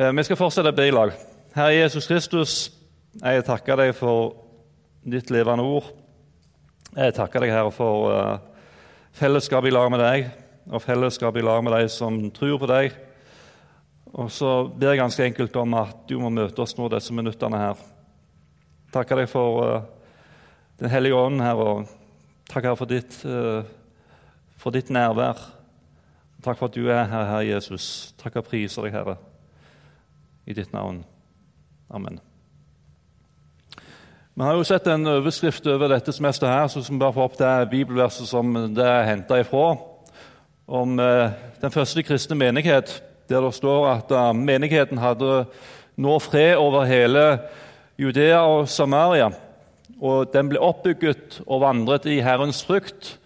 Eh, 0.00 0.12
Vi 0.16 0.22
skal 0.24 0.38
fortsette 0.40 0.70
å 0.72 0.72
be 0.72 0.86
i 0.88 0.92
lag. 0.94 1.10
Herre 1.52 1.74
Jesus 1.74 2.06
Kristus, 2.08 2.52
jeg 3.20 3.42
takker 3.44 3.76
deg 3.76 3.90
for 3.92 4.30
ditt 5.04 5.28
levende 5.28 5.60
ord. 5.60 5.90
Jeg 6.94 7.12
takker 7.18 7.44
deg, 7.44 7.52
Herre, 7.52 7.68
for 7.74 8.08
fellesskapet 8.08 9.18
fellesskap 9.20 9.66
i 9.68 9.74
lag 9.74 9.90
med 9.92 10.00
deg, 10.00 10.30
og 10.72 10.80
fellesskap 10.80 11.36
i 11.36 11.44
lag 11.44 11.60
med 11.66 11.76
de 11.76 11.92
som 11.92 12.16
tror 12.32 12.56
på 12.62 12.70
deg. 12.70 12.96
Og 14.14 14.32
så 14.32 14.70
ber 14.72 14.94
jeg 14.94 15.02
ganske 15.02 15.24
enkelt 15.26 15.56
om 15.60 15.74
at 15.82 16.08
du 16.08 16.16
må 16.18 16.30
møte 16.32 16.64
oss 16.64 16.78
nå 16.78 16.88
disse 16.88 17.12
minuttene 17.12 17.60
her. 17.60 17.86
Takker 18.94 19.20
deg 19.20 19.28
for 19.28 19.64
eh, 19.66 19.88
Den 20.80 20.88
hellige 20.88 21.14
ånden, 21.14 21.44
Herre, 21.44 21.74
og 21.74 22.48
takk, 22.48 22.70
her 22.70 22.78
for 22.80 22.88
ditt, 22.88 23.20
eh, 23.28 23.68
for 24.56 24.72
ditt 24.72 24.88
nærvær. 24.88 25.44
Takk 26.40 26.56
for 26.56 26.70
at 26.70 26.78
du 26.78 26.88
er 26.88 27.04
her, 27.04 27.34
Herre 27.34 27.50
Jesus. 27.50 28.14
Takk 28.16 28.40
og 28.40 28.48
priser 28.48 28.88
deg, 28.88 28.96
Herre, 28.96 29.18
i 30.50 30.54
ditt 30.54 30.72
navn. 30.74 31.04
Amen. 31.90 32.18
Vi 34.34 34.42
har 34.46 34.56
jo 34.56 34.64
sett 34.64 34.86
en 34.90 35.06
overskrift 35.06 35.66
over 35.70 35.92
dette 35.92 36.14
semesteret 36.14 36.72
her, 36.74 36.90
vi 36.90 36.98
bare 36.98 37.14
får 37.14 37.26
opp 37.28 37.38
det 37.38 37.70
bibelverset 37.70 38.30
som 38.30 38.54
det 38.74 38.86
er 38.86 39.06
henta 39.08 39.40
ifra, 39.42 39.74
om 40.70 40.98
eh, 41.02 41.34
den 41.60 41.74
første 41.74 42.02
kristne 42.06 42.38
menighet, 42.38 43.02
der 43.28 43.44
det 43.44 43.52
står 43.58 43.86
at 43.90 44.14
eh, 44.14 44.32
menigheten 44.34 45.02
hadde 45.02 45.44
nå 46.00 46.16
fred 46.24 46.56
over 46.58 46.86
hele 46.88 47.24
Judea 48.00 48.40
og 48.46 48.68
Samaria. 48.70 49.28
Og 50.00 50.30
den 50.32 50.48
ble 50.48 50.62
oppbygget 50.62 51.42
og 51.44 51.60
vandret 51.66 52.06
i 52.08 52.22
Herrens 52.24 52.62
frukt 52.64 53.18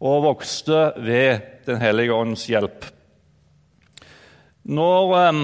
og 0.00 0.24
vokste 0.24 0.90
ved 0.98 1.46
Den 1.68 1.78
hellige 1.78 2.16
ånds 2.16 2.46
hjelp. 2.48 2.88
Når, 4.64 5.16
eh, 5.20 5.42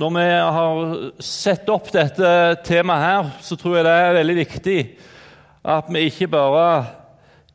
når 0.00 0.10
vi 0.16 0.26
har 0.56 0.78
sett 1.20 1.68
opp 1.68 1.90
dette 1.92 2.28
temaet 2.64 3.04
her, 3.04 3.30
så 3.44 3.56
tror 3.60 3.76
jeg 3.76 3.86
det 3.86 3.92
er 3.92 4.16
veldig 4.16 4.36
viktig 4.38 4.78
at 5.68 5.90
vi 5.92 6.06
ikke 6.08 6.30
bare 6.32 6.66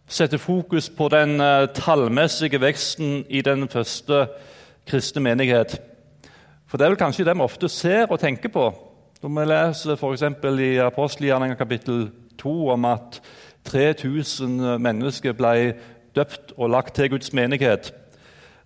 setter 0.07 0.39
fokus 0.39 0.89
på 0.89 1.09
den 1.11 1.41
eh, 1.43 1.67
tallmessige 1.75 2.61
veksten 2.61 3.25
i 3.29 3.41
den 3.41 3.67
første 3.67 4.27
kristne 4.87 5.21
menighet. 5.25 5.79
For 6.67 6.77
det 6.77 6.85
er 6.85 6.93
vel 6.93 7.01
kanskje 7.01 7.25
det 7.27 7.35
vi 7.35 7.43
ofte 7.43 7.69
ser 7.71 8.11
og 8.11 8.21
tenker 8.21 8.53
på 8.53 8.69
når 9.17 9.33
vi 9.33 9.45
leser 9.49 9.97
f.eks. 9.97 10.23
i 10.61 10.71
apostelgjerninga 10.77 11.57
kapittel 11.57 12.09
2 12.37 12.55
om 12.69 12.85
at 12.85 13.17
3000 13.65 14.77
mennesker 14.77 15.33
ble 15.33 15.73
døpt 16.15 16.53
og 16.57 16.69
lagt 16.69 16.95
til 16.95 17.09
Guds 17.09 17.33
menighet. 17.33 17.89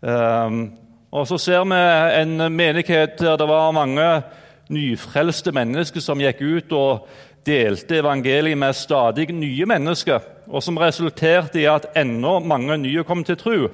Um, 0.02 0.74
og 1.12 1.28
Så 1.28 1.38
ser 1.38 1.66
vi 1.68 2.22
en 2.22 2.38
menighet 2.56 3.20
der 3.20 3.38
det 3.38 3.48
var 3.48 3.72
mange 3.76 4.24
nyfrelste 4.72 5.52
mennesker 5.52 6.00
som 6.00 6.22
gikk 6.24 6.40
ut 6.42 6.72
og 6.72 7.08
delte 7.46 7.98
evangeliet 8.00 8.58
med 8.58 8.76
stadig 8.78 9.28
nye 9.34 9.66
mennesker, 9.66 10.22
og 10.48 10.64
som 10.64 10.78
resulterte 10.78 11.60
i 11.60 11.68
at 11.68 11.90
enda 11.98 12.40
mange 12.40 12.78
nye 12.78 13.04
kom 13.04 13.24
til 13.24 13.36
tro. 13.36 13.68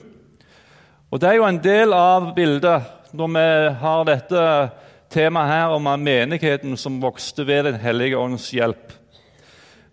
Og 1.12 1.22
Det 1.22 1.30
er 1.30 1.36
jo 1.36 1.46
en 1.46 1.62
del 1.64 1.94
av 1.94 2.34
bildet 2.36 3.14
når 3.14 3.28
vi 3.28 3.76
har 3.82 4.04
dette 4.06 4.72
temaet 5.14 5.52
her 5.52 5.76
om 5.76 5.88
menigheten 6.02 6.78
som 6.78 7.02
vokste 7.02 7.46
ved 7.48 7.64
Den 7.64 7.80
hellige 7.80 8.18
ånds 8.18 8.50
hjelp. 8.52 8.94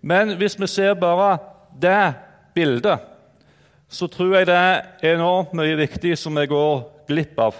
Men 0.00 0.36
hvis 0.36 0.60
vi 0.60 0.66
ser 0.66 0.94
bare 0.94 1.38
det 1.80 2.14
bildet, 2.54 2.98
så 3.88 4.06
tror 4.06 4.34
jeg 4.34 4.46
det 4.46 4.54
er 4.56 5.14
enormt 5.14 5.52
mye 5.52 5.76
viktig 5.76 6.18
som 6.18 6.34
vi 6.34 6.46
går 6.46 6.93
glipp 7.08 7.38
av. 7.40 7.56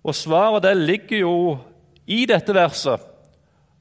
Og 0.00 0.16
svaret 0.16 0.64
det 0.64 0.76
ligger 0.78 1.22
jo 1.24 1.34
i 2.10 2.24
dette 2.28 2.54
verset. 2.56 3.02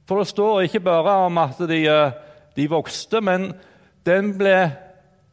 For 0.10 0.22
det 0.22 0.32
står 0.32 0.66
ikke 0.66 0.84
bare 0.84 1.16
om 1.28 1.38
at 1.42 1.60
de, 1.70 1.84
de 2.58 2.66
vokste, 2.70 3.22
men 3.22 3.52
den 4.08 4.34
ble 4.40 4.72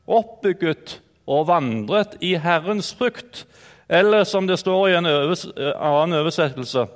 oppbygget 0.07 0.99
og 1.27 1.49
vandret 1.49 2.19
i 2.23 2.37
Herrens 2.39 2.93
frukt. 2.95 3.47
Eller 3.89 4.27
som 4.29 4.47
det 4.47 4.59
står 4.61 4.89
i 4.89 4.95
en 4.99 5.07
annen 5.07 6.17
oversettelse 6.19 6.89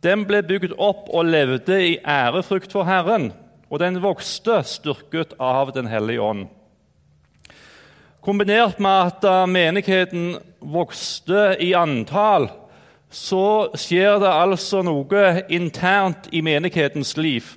Den 0.00 0.22
ble 0.24 0.38
bygd 0.48 0.72
opp 0.80 1.10
og 1.12 1.28
levde 1.28 1.76
i 1.76 1.98
ærefrukt 2.00 2.72
for 2.72 2.88
Herren, 2.88 3.32
og 3.68 3.80
den 3.82 4.00
vokste 4.00 4.62
styrket 4.64 5.34
av 5.40 5.74
Den 5.76 5.88
hellige 5.90 6.22
ånd. 6.22 6.46
Kombinert 8.26 8.80
med 8.82 9.06
at 9.06 9.24
menigheten 9.46 10.32
vokste 10.58 11.52
i 11.62 11.68
antall, 11.78 12.48
så 13.06 13.68
skjer 13.78 14.16
det 14.18 14.32
altså 14.32 14.80
noe 14.82 15.44
internt 15.46 16.26
i 16.34 16.40
menighetens 16.42 17.14
liv. 17.20 17.52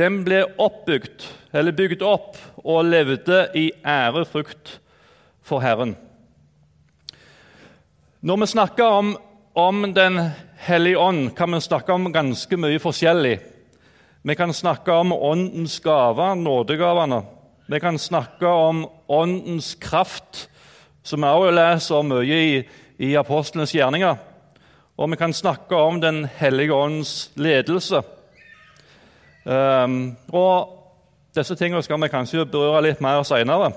Den 0.00 0.22
ble 0.24 0.40
oppbygd, 0.56 1.26
eller 1.52 1.76
bygd 1.76 2.06
opp 2.08 2.40
og 2.64 2.88
levde 2.88 3.42
i 3.52 3.66
ærefrukt 3.84 4.78
for 5.44 5.60
Herren. 5.60 5.98
Når 8.24 8.40
vi 8.40 8.52
snakker 8.56 8.84
om, 9.02 9.14
om 9.52 9.92
Den 9.92 10.30
hellige 10.64 10.98
ånd, 10.98 11.34
kan 11.36 11.52
vi 11.52 11.60
snakke 11.60 11.92
om 11.92 12.08
ganske 12.12 12.56
mye 12.56 12.80
forskjellig. 12.80 13.36
Vi 14.22 14.34
kan 14.34 14.52
snakke 14.52 14.92
om 14.92 15.12
åndens 15.12 15.76
gaver, 15.84 16.34
nådegavene. 16.34 17.35
Vi 17.68 17.78
kan 17.80 17.98
snakke 17.98 18.46
om 18.46 18.84
åndens 19.08 19.74
kraft, 19.74 20.50
som 21.02 21.20
vi 21.20 21.26
også 21.26 21.50
leser 21.50 22.04
mye 22.06 22.36
i, 22.38 22.60
i 23.02 23.14
apostlenes 23.18 23.72
gjerninger. 23.74 24.20
Og 24.96 25.10
vi 25.10 25.18
kan 25.18 25.32
snakke 25.32 25.76
om 25.76 26.00
Den 26.00 26.24
hellige 26.24 26.74
ånds 26.74 27.32
ledelse. 27.34 28.02
Um, 29.44 30.16
og 30.28 30.68
disse 31.34 31.54
tingene 31.54 31.82
skal 31.82 32.00
vi 32.02 32.08
kanskje 32.08 32.46
berøre 32.46 32.84
litt 32.86 33.02
mer 33.02 33.22
senere. 33.26 33.72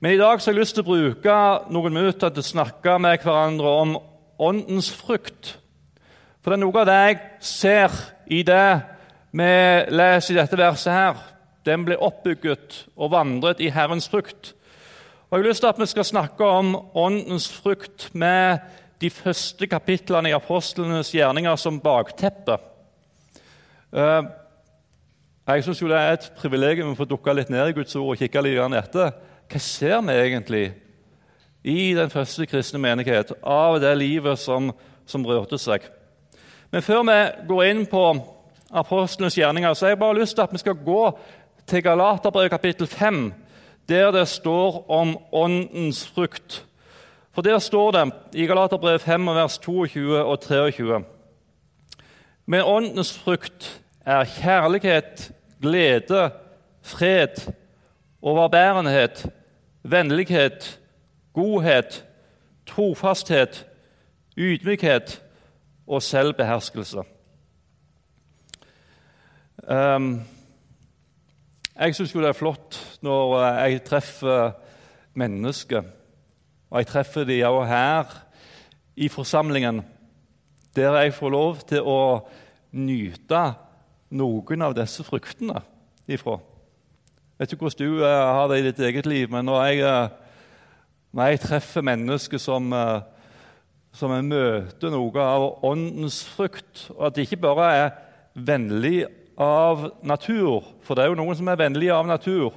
Men 0.00 0.14
i 0.14 0.18
dag 0.18 0.40
så 0.40 0.50
har 0.50 0.54
jeg 0.54 0.62
lyst 0.62 0.78
til 0.78 0.86
å 0.86 0.92
bruke 0.92 1.36
noen 1.74 1.94
minutter 1.94 2.30
til 2.30 2.42
å 2.42 2.52
snakke 2.52 2.98
med 3.02 3.18
hverandre 3.18 3.76
om 3.82 3.98
åndens 4.38 4.92
frukt. 4.94 5.56
For 6.42 6.52
det 6.52 6.60
er 6.60 6.66
noe 6.68 6.82
av 6.82 6.86
det 6.86 7.02
jeg 7.02 7.20
ser 7.40 8.02
i 8.30 8.42
det 8.46 8.80
vi 9.34 9.54
leser 9.90 10.34
i 10.34 10.38
dette 10.38 10.58
verset 10.58 10.92
her. 10.94 11.33
Den 11.66 11.84
ble 11.86 11.96
oppbygget 11.96 12.84
og 12.96 13.10
vandret 13.14 13.60
i 13.60 13.70
Herrens 13.72 14.08
frukt. 14.08 14.54
Og 15.30 15.38
Jeg 15.38 15.44
har 15.44 15.48
lyst 15.48 15.60
til 15.60 15.72
at 15.72 15.80
vi 15.80 15.86
skal 15.86 16.04
snakke 16.04 16.44
om 16.44 16.76
åndens 16.94 17.48
frukt 17.52 18.10
med 18.14 18.58
de 19.00 19.10
første 19.10 19.66
kapitlene 19.66 20.28
i 20.28 20.36
apostlenes 20.36 21.10
gjerninger 21.10 21.56
som 21.56 21.80
bakteppe. 21.80 22.58
Eh, 23.92 24.22
jeg 25.46 25.64
syns 25.64 25.82
det 25.84 25.96
er 25.98 26.14
et 26.14 26.30
privilegium 26.38 26.92
å 26.92 26.98
få 26.98 27.04
dukke 27.08 27.34
litt 27.34 27.50
ned 27.52 27.68
i 27.68 27.76
Guds 27.76 27.96
ord 27.96 28.14
og 28.14 28.20
kikke 28.20 28.42
litt 28.44 28.76
etter. 28.78 29.10
Hva 29.50 29.60
ser 29.60 30.00
vi 30.06 30.14
egentlig 30.16 30.64
i 31.64 31.94
den 31.96 32.10
første 32.10 32.46
kristne 32.46 32.80
menighet 32.80 33.32
av 33.42 33.80
det 33.80 33.92
livet 33.98 34.38
som, 34.38 34.72
som 35.06 35.26
rørte 35.26 35.58
seg? 35.60 35.84
Men 36.72 36.82
før 36.82 37.04
vi 37.04 37.18
går 37.48 37.64
inn 37.70 37.84
på 37.86 38.04
apostlenes 38.74 39.36
gjerninger, 39.38 39.74
så 39.74 39.86
har 39.86 39.94
jeg 39.94 40.00
bare 40.00 40.18
lyst 40.18 40.34
til 40.34 40.46
at 40.46 40.52
vi 40.52 40.62
skal 40.62 40.80
gå 40.80 41.02
til 41.66 41.82
Galaterbrevet 41.82 42.50
kapittel 42.50 42.86
5, 42.86 43.32
der 43.88 44.10
det 44.10 44.28
står 44.28 44.90
om 44.90 45.18
åndens 45.32 46.08
frukt. 46.08 46.66
For 47.32 47.42
der 47.42 47.58
står 47.58 47.90
det 47.90 48.12
i 48.34 48.46
Galaterbrevet 48.46 49.00
5, 49.00 49.26
vers 49.26 49.58
22 49.58 50.24
og 50.24 50.40
23 50.40 51.04
Men 52.46 52.62
åndens 52.64 53.18
frukt 53.18 53.82
er 54.06 54.24
kjærlighet, 54.24 55.32
glede, 55.62 56.30
fred, 56.82 57.52
overbærenhet, 58.22 59.26
vennlighet, 59.82 60.80
godhet, 61.32 62.04
trofasthet, 62.66 63.66
ydmykhet 64.36 65.22
og 65.86 66.02
selvbeherskelse. 66.02 66.98
Um, 69.68 70.22
jeg 71.74 71.96
syns 71.96 72.12
det 72.14 72.28
er 72.28 72.36
flott 72.38 72.76
når 73.02 73.32
jeg 73.42 73.82
treffer 73.86 74.52
mennesker, 75.18 75.82
og 76.70 76.78
jeg 76.78 76.86
treffer 76.86 77.26
de 77.26 77.40
også 77.46 77.66
her 77.66 78.14
i 78.96 79.08
forsamlingen, 79.10 79.82
der 80.76 80.94
jeg 81.00 81.14
får 81.14 81.32
lov 81.34 81.62
til 81.66 81.82
å 81.82 82.00
nyte 82.78 83.42
noen 84.14 84.62
av 84.62 84.74
disse 84.78 85.02
fruktene 85.06 85.62
ifra. 86.06 86.38
Jeg 87.34 87.42
vet 87.42 87.54
ikke 87.56 87.66
hvordan 87.66 87.82
du 87.82 88.04
uh, 88.04 88.06
har 88.06 88.48
det 88.50 88.60
i 88.60 88.66
ditt 88.68 88.84
eget 88.86 89.10
liv, 89.10 89.26
men 89.30 89.46
når 89.46 89.64
jeg, 89.66 89.82
uh, 89.82 91.10
når 91.10 91.32
jeg 91.32 91.42
treffer 91.42 91.86
mennesker 91.86 92.38
som, 92.38 92.70
som 93.94 94.14
jeg 94.14 94.26
møter 94.30 94.94
noe 94.94 95.26
av 95.26 95.66
åndens 95.66 96.22
frukt, 96.26 96.86
og 96.94 97.08
at 97.08 97.18
det 97.18 97.26
ikke 97.26 97.42
bare 97.48 97.68
er 97.74 97.92
vennlig 98.34 99.06
av 99.40 99.88
natur, 100.06 100.64
for 100.84 100.94
det 100.94 101.04
er 101.04 101.12
jo 101.12 101.18
noen 101.18 101.36
som 101.38 101.48
er 101.50 101.58
vennlige 101.58 101.94
av 101.94 102.06
natur, 102.06 102.54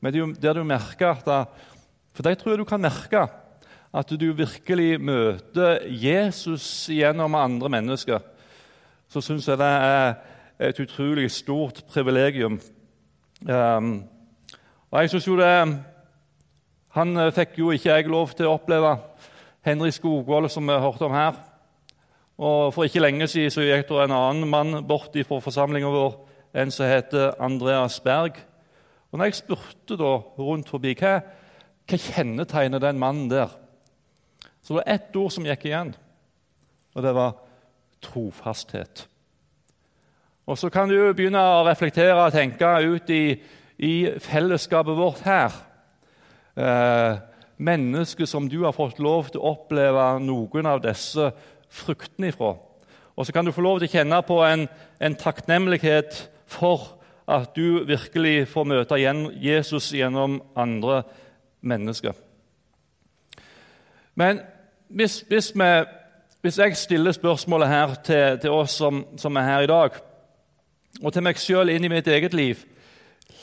men 0.00 0.12
det 0.12 0.20
er 0.20 0.24
jo 0.24 0.32
der 0.40 0.58
du 0.58 0.64
merker 0.68 1.14
at 1.14 1.48
For 2.14 2.22
det 2.22 2.38
tror 2.38 2.52
jeg 2.52 2.58
du 2.58 2.64
kan 2.64 2.80
merke 2.80 3.26
at 3.94 4.10
du 4.10 4.32
virkelig 4.32 5.00
møter 5.00 5.82
Jesus 5.86 6.86
gjennom 6.90 7.34
andre 7.34 7.68
mennesker, 7.68 8.20
så 9.08 9.20
syns 9.20 9.48
jeg 9.48 9.58
det 9.58 9.66
er 9.66 10.14
et 10.58 10.80
utrolig 10.80 11.30
stort 11.30 11.82
privilegium. 11.90 12.60
Um, 13.48 14.04
og 14.90 15.00
jeg 15.00 15.10
synes 15.10 15.26
jo 15.26 15.36
det 15.36 15.82
Han 16.94 17.18
fikk 17.34 17.58
jo 17.58 17.72
ikke 17.74 17.90
jeg 17.90 18.06
lov 18.06 18.30
til 18.38 18.46
å 18.46 18.54
oppleve. 18.54 18.92
Henry 19.66 19.90
Skogvold, 19.90 20.46
som 20.48 20.68
vi 20.68 20.76
hørte 20.78 21.08
om 21.08 21.14
her. 21.16 21.34
Og 22.38 22.74
For 22.74 22.84
ikke 22.84 23.02
lenge 23.02 23.28
siden 23.30 23.52
så 23.54 23.62
gikk 23.62 23.88
det 23.88 24.04
en 24.04 24.16
annen 24.16 24.50
mann 24.50 24.80
bort 24.86 25.14
fra 25.14 25.38
forsamlinga 25.40 25.90
vår, 25.90 26.16
en 26.54 26.70
som 26.70 26.86
heter 26.86 27.34
Andreas 27.42 28.00
Berg. 28.00 28.40
Og 29.12 29.18
når 29.18 29.30
jeg 29.30 29.34
spurte 29.34 29.98
da 29.98 30.16
rundt 30.38 30.68
forbi 30.70 30.96
hva, 30.98 31.20
hva 31.86 31.98
kjennetegner 31.98 32.82
den 32.82 32.98
mannen 32.98 33.28
der, 33.30 33.52
så 34.62 34.72
det 34.72 34.80
var 34.80 34.94
ett 34.94 35.16
ord 35.20 35.30
som 35.30 35.46
gikk 35.46 35.66
igjen, 35.68 35.92
og 36.94 37.02
det 37.04 37.12
var 37.14 37.36
trofasthet. 38.02 39.04
Og 40.46 40.58
Så 40.58 40.68
kan 40.70 40.88
du 40.88 41.12
begynne 41.14 41.40
å 41.40 41.62
reflektere 41.64 42.16
og 42.18 42.32
tenke 42.32 42.68
ut 42.84 43.10
i, 43.10 43.36
i 43.78 43.94
fellesskapet 44.20 44.96
vårt 44.96 45.22
her. 45.24 45.54
Eh, 46.56 47.16
mennesker 47.56 48.26
som 48.26 48.48
du 48.48 48.64
har 48.64 48.74
fått 48.76 48.98
lov 48.98 49.30
til 49.30 49.40
å 49.40 49.54
oppleve 49.54 50.18
noen 50.20 50.68
av 50.68 50.82
disse 50.84 51.30
fruktene 51.74 52.30
ifra. 52.30 52.54
Og 53.16 53.26
så 53.26 53.32
kan 53.32 53.46
du 53.46 53.52
få 53.54 53.62
lov 53.62 53.80
til 53.80 53.88
å 53.88 53.94
kjenne 53.98 54.20
på 54.26 54.40
en, 54.46 54.66
en 55.02 55.16
takknemlighet 55.18 56.24
for 56.50 56.94
at 57.30 57.54
du 57.56 57.84
virkelig 57.88 58.48
får 58.52 58.66
møte 58.68 58.98
Jesus 59.40 59.92
gjennom 59.94 60.40
andre 60.56 61.02
mennesker. 61.64 62.12
Men 64.14 64.40
hvis, 64.88 65.24
hvis, 65.28 65.52
vi, 65.54 65.70
hvis 66.42 66.58
jeg 66.58 66.76
stiller 66.76 67.12
spørsmålet 67.12 67.68
her 67.68 67.94
til, 67.94 68.38
til 68.40 68.50
oss 68.50 68.76
som, 68.78 69.06
som, 69.16 69.36
er 69.36 69.42
her 69.42 69.60
i 69.60 69.70
dag, 69.70 69.96
og 71.02 71.12
til 71.12 71.24
meg 71.26 71.40
sjøl 71.40 71.72
inn 71.72 71.84
i 71.84 71.90
mitt 71.90 72.06
eget 72.06 72.34
liv 72.34 72.60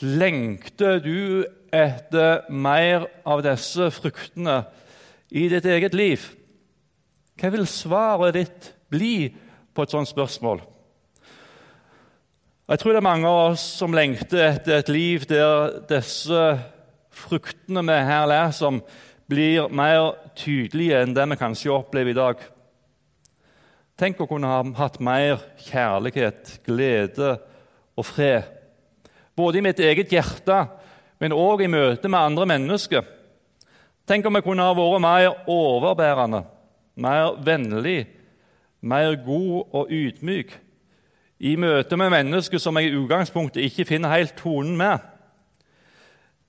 Lengter 0.02 0.96
du 0.98 1.44
etter 1.70 2.48
mer 2.50 3.04
av 3.28 3.42
disse 3.44 3.90
fruktene 3.94 4.62
i 5.30 5.44
ditt 5.52 5.66
eget 5.68 5.94
liv? 5.94 6.24
Hva 7.42 7.50
vil 7.50 7.64
svaret 7.66 8.36
ditt 8.36 8.66
bli 8.86 9.26
på 9.74 9.82
et 9.82 9.90
sånt 9.90 10.06
spørsmål? 10.06 10.60
Jeg 12.70 12.78
tror 12.78 12.94
det 12.94 13.00
er 13.00 13.04
mange 13.08 13.26
av 13.26 13.48
oss 13.48 13.64
som 13.80 13.96
lengter 13.98 14.44
etter 14.46 14.76
et 14.76 14.92
liv 14.94 15.24
der 15.26 15.80
disse 15.90 16.44
fruktene 17.10 17.82
vi 17.88 17.96
her 18.06 18.28
leser 18.30 18.68
om, 18.68 18.78
blir 19.26 19.66
mer 19.74 20.12
tydelige 20.38 21.02
enn 21.02 21.16
det 21.18 21.26
vi 21.32 21.40
kanskje 21.40 21.74
opplever 21.74 22.14
i 22.14 22.20
dag. 22.20 22.46
Tenk 23.98 24.22
å 24.22 24.30
kunne 24.30 24.46
ha 24.46 24.62
hatt 24.78 25.02
mer 25.02 25.42
kjærlighet, 25.66 26.60
glede 26.62 27.34
og 27.98 28.06
fred. 28.06 28.46
Både 29.34 29.58
i 29.58 29.66
mitt 29.66 29.82
eget 29.82 30.14
hjerte, 30.14 30.62
men 31.18 31.34
òg 31.34 31.66
i 31.66 31.72
møte 31.74 32.06
med 32.06 32.22
andre 32.22 32.46
mennesker. 32.54 33.02
Tenk 34.06 34.30
om 34.30 34.38
vi 34.38 34.46
kunne 34.46 34.70
ha 34.70 34.78
vært 34.78 35.02
mer 35.02 35.30
overbærende, 35.50 36.44
mer 36.94 37.38
vennlig, 37.44 38.06
mer 38.80 39.16
god 39.24 39.72
og 39.72 39.92
ydmyk 39.92 40.52
i 41.42 41.56
møte 41.58 41.96
med 41.98 42.12
mennesker 42.12 42.60
som 42.62 42.76
jeg 42.78 42.90
i 42.90 42.96
utgangspunktet 42.98 43.64
ikke 43.66 43.86
finner 43.88 44.14
helt 44.14 44.36
tonen 44.38 44.76
med. 44.78 44.98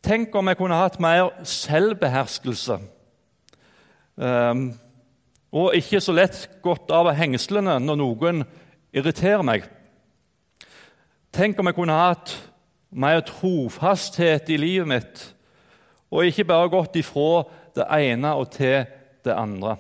Tenk 0.04 0.36
om 0.36 0.50
jeg 0.52 0.60
kunne 0.60 0.78
hatt 0.78 1.00
mer 1.02 1.32
selvbeherskelse 1.48 2.80
um, 4.16 4.66
og 5.54 5.78
ikke 5.78 6.02
så 6.02 6.16
lett 6.16 6.48
gått 6.66 6.92
av 6.92 7.12
hengslene 7.16 7.78
når 7.80 8.00
noen 8.02 8.44
irriterer 8.94 9.46
meg. 9.46 9.66
Tenk 11.34 11.58
om 11.58 11.70
jeg 11.70 11.78
kunne 11.78 11.98
hatt 11.98 12.36
mer 12.94 13.24
trofasthet 13.26 14.52
i 14.54 14.60
livet 14.60 14.90
mitt 14.90 15.24
og 16.14 16.28
ikke 16.28 16.46
bare 16.46 16.70
gått 16.70 17.00
ifra 17.02 17.46
det 17.74 17.88
ene 17.90 18.36
og 18.38 18.52
til 18.54 18.84
det 19.26 19.34
andre. 19.34 19.78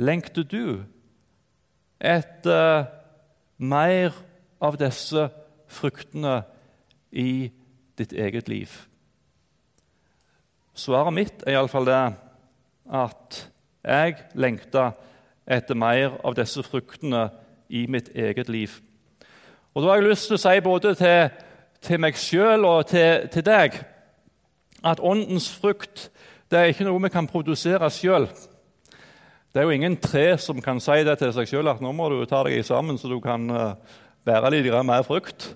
Lengter 0.00 0.46
du 0.48 0.80
etter 2.00 2.86
mer 3.60 4.14
av 4.60 4.78
disse 4.80 5.26
fruktene 5.68 6.38
i 7.12 7.50
ditt 8.00 8.14
eget 8.16 8.48
liv? 8.48 8.72
Svaret 10.72 11.12
mitt 11.12 11.44
er 11.44 11.58
iallfall 11.58 11.88
det 11.90 12.00
at 12.96 13.40
jeg 13.84 14.16
lengter 14.40 14.94
etter 15.44 15.76
mer 15.76 16.16
av 16.24 16.36
disse 16.38 16.62
fruktene 16.64 17.26
i 17.68 17.84
mitt 17.86 18.08
eget 18.14 18.48
liv. 18.48 18.70
Og 19.74 19.82
Da 19.82 19.88
har 19.88 20.00
jeg 20.00 20.08
lyst 20.08 20.30
til 20.30 20.38
å 20.38 20.42
si 20.42 20.60
både 20.64 20.94
til, 20.94 21.28
til 21.80 22.00
meg 22.00 22.16
sjøl 22.16 22.64
og 22.64 22.86
til, 22.90 23.28
til, 23.28 23.44
deg 23.44 23.76
at 24.84 25.02
åndens 25.02 25.50
frukt 25.60 26.08
det 26.50 26.58
er 26.58 26.72
ikke 26.72 26.88
noe 26.88 27.02
vi 27.04 27.12
kan 27.12 27.28
produsere 27.30 27.90
sjøl. 27.90 28.26
Det 29.50 29.58
er 29.58 29.66
jo 29.66 29.74
ingen 29.74 29.96
tre 29.98 30.36
som 30.38 30.60
kan 30.62 30.78
si 30.78 31.00
det 31.02 31.16
til 31.18 31.32
seg 31.34 31.48
sjøl 31.50 31.68
at 31.72 31.80
nå 31.82 31.90
må 31.90 32.06
du 32.12 32.20
ta 32.30 32.44
deg 32.46 32.62
sammen 32.62 32.98
så 33.00 33.08
du 33.10 33.16
kan 33.22 33.48
uh, 33.50 33.96
bære 34.22 34.52
litt 34.54 34.68
mer 34.86 35.02
frukt. 35.02 35.48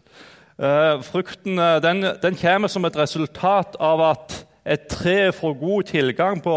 Uh, 0.58 0.99
frukten 1.06 1.61
uh, 1.62 1.79
den, 1.79 2.02
den, 2.23 2.35
kommer 2.35 2.73
som 2.73 2.82
et 2.88 2.99
resultat 2.99 3.76
av 3.79 4.02
at 4.02 4.35
et 4.67 4.88
tre 4.91 5.31
får 5.31 5.55
god 5.61 5.87
tilgang 5.93 6.43
på, 6.43 6.56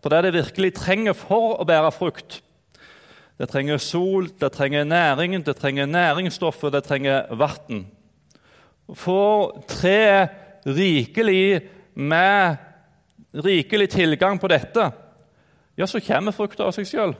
på 0.00 0.12
det 0.14 0.22
det 0.24 0.32
virkelig 0.38 0.70
trenger 0.78 1.18
for 1.18 1.58
å 1.60 1.66
bære 1.68 1.90
frukt. 1.92 2.38
Det 3.36 3.50
trenger 3.52 3.76
sol, 3.76 4.30
det 4.40 4.48
trenger 4.56 4.88
næring, 4.88 5.36
det 5.44 5.58
trenger 5.60 5.84
næringsstoffer, 5.84 6.72
det 6.72 6.86
trenger 6.88 7.28
vann. 7.36 7.84
Får 8.96 9.52
treet 9.68 10.64
rikelig 10.64 11.60
med 11.92 12.56
rikelig 13.36 13.92
tilgang 13.92 14.40
på 14.40 14.48
dette, 14.48 14.88
ja, 15.80 15.86
så 15.88 16.00
kommer 16.04 16.36
frukta 16.36 16.66
av 16.68 16.74
seg 16.76 16.88
sjøl. 16.88 17.14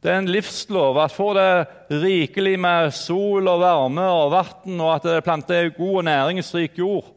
Det 0.00 0.08
er 0.08 0.22
en 0.22 0.30
livslov 0.32 0.96
at 0.96 1.12
får 1.12 1.34
det 1.36 1.98
rikelig 2.00 2.54
med 2.60 2.88
sol 2.96 3.50
og 3.52 3.60
varme 3.60 4.06
og 4.08 4.30
vann, 4.32 4.80
og 4.80 4.94
at 4.94 5.08
det 5.10 5.24
planter 5.26 5.68
god 5.76 5.98
og 6.00 6.06
næringsrik 6.08 6.78
jord, 6.80 7.10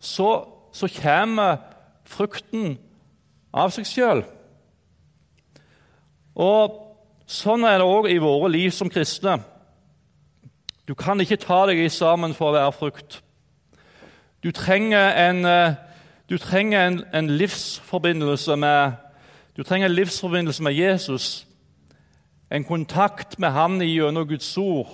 så, 0.00 0.42
så 0.74 0.90
kommer 0.98 1.62
frukten 2.08 2.74
av 3.54 3.70
seg 3.74 3.86
sjøl. 3.86 4.24
Og 6.34 6.74
sånn 7.30 7.66
er 7.66 7.78
det 7.78 7.86
òg 7.86 8.10
i 8.10 8.18
våre 8.22 8.50
liv 8.50 8.74
som 8.74 8.90
kristne. 8.90 9.38
Du 10.88 10.96
kan 10.98 11.20
ikke 11.22 11.38
ta 11.38 11.64
deg 11.70 11.84
i 11.84 11.90
sammen 11.92 12.34
for 12.34 12.50
å 12.50 12.58
være 12.58 12.74
frukt. 12.74 13.20
Du 14.42 14.50
trenger 14.54 15.12
en, 15.22 15.44
eh, 15.46 15.74
du 16.30 16.38
trenger 16.38 16.80
en, 16.80 17.04
en 17.12 17.30
livsforbindelse 17.30 18.56
med 18.56 19.04
du 19.58 19.64
trenger 19.66 19.88
en 19.88 19.94
livsforbindelse 19.94 20.62
med 20.62 20.72
Jesus, 20.72 21.46
en 22.50 22.64
kontakt 22.64 23.38
med 23.38 23.50
Han 23.50 23.80
gjennom 23.82 24.28
Guds 24.28 24.56
ord, 24.58 24.92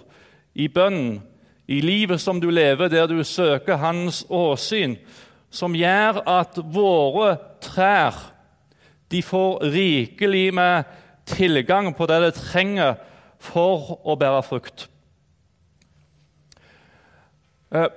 i 0.55 0.69
bønn, 0.69 1.21
i 1.69 1.81
livet 1.81 2.21
som 2.21 2.41
du 2.41 2.49
lever, 2.51 2.89
der 2.89 3.07
du 3.07 3.19
søker 3.25 3.77
Hans 3.77 4.25
åsyn, 4.29 4.97
som 5.51 5.75
gjør 5.77 6.23
at 6.29 6.57
våre 6.57 7.37
trær 7.61 8.17
de 9.13 9.21
får 9.23 9.61
rikelig 9.75 10.55
med 10.55 10.89
tilgang 11.27 11.93
på 11.95 12.07
det 12.07 12.23
de 12.23 12.31
trenger 12.39 12.95
for 13.39 13.99
å 14.01 14.17
bære 14.17 14.43
frukt. 14.49 14.87
Eh, 17.69 17.91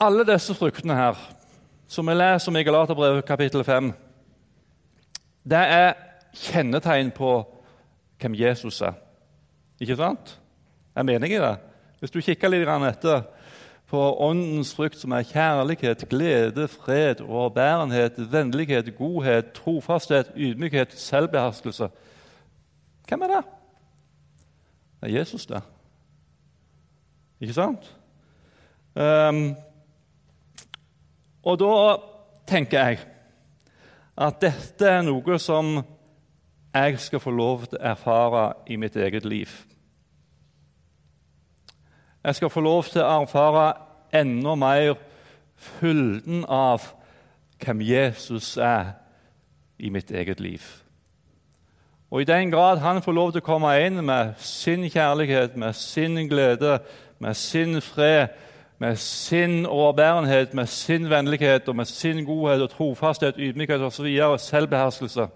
alle 0.00 0.24
disse 0.32 0.56
fruktene 0.56 0.96
her, 0.96 1.20
som 1.88 2.08
vi 2.08 2.16
leser 2.16 2.48
om 2.48 2.56
i 2.56 2.64
Galaterbrevet 2.64 3.28
kapittel 3.28 3.64
5, 3.64 3.92
det 5.44 5.60
er 5.60 5.92
kjennetegn 6.34 7.10
på 7.14 7.36
hvem 8.20 8.34
Jesus 8.34 8.80
er. 8.80 8.92
Ikke 9.80 9.96
sant? 9.96 10.40
Jeg 10.96 11.06
mener 11.06 11.26
ikke 11.26 11.42
det. 11.42 11.56
Hvis 11.98 12.10
du 12.10 12.20
kikker 12.20 12.48
litt 12.48 12.68
etter 12.68 13.22
på 13.90 14.00
åndens 14.20 14.74
frukt, 14.74 14.96
som 14.98 15.12
er 15.12 15.26
kjærlighet, 15.28 16.08
glede, 16.08 16.68
fred, 16.68 17.20
overbærenhet, 17.20 18.32
vennlighet, 18.32 18.96
godhet, 18.96 19.52
trofasthet, 19.52 20.32
ydmykhet, 20.36 20.92
selvbeherskelse 20.92 21.88
Hvem 23.08 23.22
er 23.22 23.26
det? 23.26 23.44
Det 25.00 25.10
er 25.10 25.18
Jesus, 25.18 25.46
det. 25.46 25.60
Ikke 27.40 27.52
sant? 27.52 27.96
Um, 28.94 29.56
og 31.42 31.58
da 31.60 31.96
tenker 32.48 32.78
jeg 32.78 32.98
at 34.16 34.40
dette 34.42 34.88
er 34.88 35.02
noe 35.02 35.38
som 35.42 35.80
jeg 36.74 36.98
skal 37.00 37.22
få 37.22 37.30
lov 37.30 37.66
til 37.66 37.78
å 37.78 37.86
erfare 37.94 38.44
i 38.70 38.76
mitt 38.76 38.96
eget 38.96 39.24
liv. 39.24 39.50
Jeg 42.24 42.34
skal 42.34 42.50
få 42.50 42.62
lov 42.64 42.88
til 42.90 43.02
å 43.02 43.10
erfare 43.20 43.66
enda 44.14 44.54
mer 44.58 44.94
fylden 45.54 46.44
av 46.48 46.86
hvem 47.62 47.82
Jesus 47.84 48.56
er 48.56 48.94
i 49.78 49.90
mitt 49.90 50.10
eget 50.10 50.40
liv. 50.40 50.62
Og 52.10 52.22
I 52.22 52.28
den 52.28 52.50
grad 52.50 52.78
han 52.78 53.02
får 53.02 53.12
lov 53.12 53.32
til 53.32 53.42
å 53.42 53.46
komme 53.46 53.72
inn 53.82 53.98
med 54.06 54.34
sin 54.38 54.86
kjærlighet, 54.90 55.56
med 55.56 55.74
sin 55.74 56.28
glede, 56.30 56.78
med 57.18 57.34
sin 57.34 57.80
fred, 57.82 58.28
med 58.84 58.96
sin 58.96 59.66
overbærenhet, 59.66 60.54
med 60.54 60.66
sin 60.66 61.10
vennlighet 61.10 61.68
og 61.68 61.76
med 61.76 61.84
sin 61.84 62.24
godhet 62.24 62.62
og 62.62 62.70
trofasthet, 62.70 63.38
ydmykhet 63.38 63.80
osv., 63.80 64.08
selvbeherskelse 64.38 65.28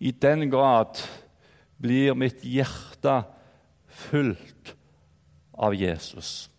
I 0.00 0.10
den 0.10 0.50
grad 0.50 1.02
blir 1.80 2.14
mitt 2.16 2.40
hjerte 2.40 3.18
fullt 3.88 4.72
av 5.58 5.76
Jesus. 5.76 6.50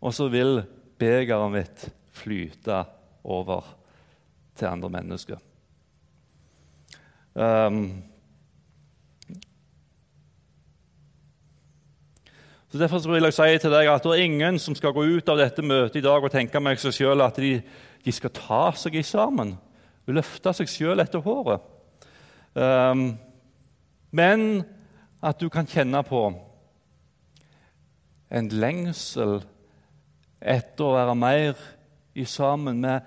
Og 0.00 0.14
så 0.14 0.30
vil 0.32 0.62
begeret 0.98 1.52
mitt 1.52 1.84
flyte 2.12 2.84
over 3.24 3.68
til 4.56 4.66
andre 4.66 4.90
mennesker. 4.96 5.38
Um, 7.34 8.00
så 12.74 12.78
Derfor 12.78 12.98
vil 12.98 13.22
jeg 13.22 13.34
si 13.36 13.58
til 13.62 13.70
deg 13.70 13.86
at 13.86 14.02
det 14.02 14.10
er 14.10 14.24
ingen 14.26 14.56
som 14.58 14.74
skal 14.74 14.90
gå 14.90 15.04
ut 15.06 15.28
av 15.30 15.38
dette 15.38 15.62
møtet 15.62 16.00
i 16.00 16.02
dag 16.02 16.24
og 16.26 16.32
tenke 16.32 16.58
med 16.58 16.80
seg 16.82 16.90
selv 16.96 17.22
at 17.22 17.36
de, 17.38 17.60
de 18.02 18.12
skal 18.12 18.32
ta 18.34 18.62
seg 18.74 18.96
i 18.98 19.02
sammen, 19.06 19.52
løfte 20.10 20.50
seg 20.58 20.66
selv 20.66 21.04
etter 21.04 21.22
håret. 21.22 21.62
Um, 22.58 23.12
men 24.10 24.64
at 25.22 25.38
du 25.38 25.46
kan 25.54 25.70
kjenne 25.70 26.00
på 26.02 26.24
en 28.34 28.48
lengsel 28.50 29.36
etter 30.42 30.82
å 30.88 30.96
være 30.96 31.14
mer 31.14 31.60
i 32.18 32.26
sammen 32.26 32.80
med 32.82 33.06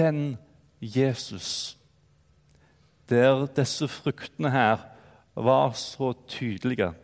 den 0.00 0.38
Jesus. 0.80 1.76
Der 3.12 3.44
disse 3.52 3.84
fruktene 4.00 4.48
her 4.56 4.88
var 5.36 5.76
så 5.76 6.14
tydelige. 6.24 6.94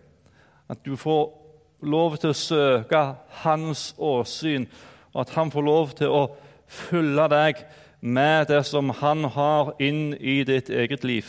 At 0.65 0.81
du 0.81 0.97
får 0.97 1.37
lov 1.83 2.17
til 2.21 2.33
å 2.33 2.37
søke 2.37 3.03
hans 3.43 3.91
åsyn, 3.99 4.67
og 5.13 5.25
at 5.25 5.35
han 5.37 5.53
får 5.53 5.67
lov 5.67 5.95
til 5.99 6.13
å 6.13 6.23
fylle 6.71 7.27
deg 7.33 7.65
med 8.01 8.49
det 8.49 8.63
som 8.69 8.93
han 9.01 9.27
har 9.35 9.75
inn 9.83 10.15
i 10.15 10.41
ditt 10.49 10.71
eget 10.71 11.05
liv. 11.05 11.27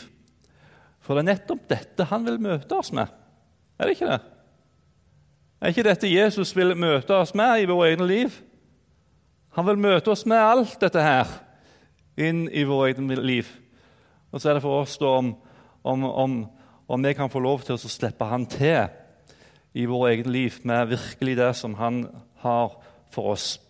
For 1.02 1.16
det 1.16 1.24
er 1.24 1.30
nettopp 1.34 1.66
dette 1.70 2.06
han 2.08 2.24
vil 2.26 2.38
møte 2.42 2.78
oss 2.78 2.92
med. 2.94 3.10
Er 3.78 3.88
det 3.88 3.96
ikke 3.96 4.12
det? 4.12 4.20
Er 5.62 5.72
ikke 5.72 5.86
dette 5.86 6.10
Jesus 6.10 6.54
vil 6.56 6.76
møte 6.78 7.14
oss 7.16 7.34
med 7.38 7.62
i 7.62 7.68
vårt 7.70 7.90
eget 7.90 8.06
liv? 8.06 8.38
Han 9.56 9.66
vil 9.68 9.82
møte 9.82 10.12
oss 10.14 10.24
med 10.26 10.40
alt 10.40 10.78
dette 10.80 11.02
her 11.02 11.28
inn 12.16 12.46
i 12.48 12.64
vårt 12.68 12.94
eget 12.94 13.22
liv. 13.22 13.50
Og 14.32 14.40
så 14.40 14.50
er 14.50 14.58
det 14.58 14.64
for 14.64 14.82
oss 14.82 14.96
da 15.00 15.10
om, 15.18 15.34
om, 15.84 16.04
om, 16.08 16.36
om 16.86 17.06
vi 17.06 17.14
kan 17.18 17.30
få 17.30 17.42
lov 17.42 17.66
til 17.66 17.76
å 17.76 17.90
slippe 17.90 18.28
han 18.30 18.46
til 18.48 18.86
i 19.74 19.86
vårt 19.88 20.10
eget 20.10 20.26
liv 20.26 20.58
med 20.62 20.86
virkelig 20.86 21.36
det 21.36 21.52
som 21.56 21.74
han 21.74 22.06
har 22.42 22.74
for 23.10 23.32
oss. 23.32 23.60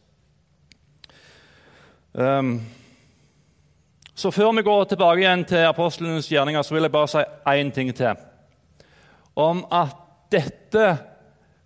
Um, 2.13 2.61
så 4.15 4.31
før 4.31 4.53
vi 4.53 4.63
går 4.63 4.85
tilbake 4.85 5.23
igjen 5.23 5.45
til 5.45 5.65
apostlenes 5.67 6.29
gjerninger, 6.29 6.63
så 6.63 6.75
vil 6.75 6.83
jeg 6.83 6.93
bare 6.93 7.09
si 7.09 7.23
én 7.49 7.73
ting 7.73 7.95
til. 7.95 8.19
Om 9.37 9.65
at 9.73 9.97
dette 10.33 10.99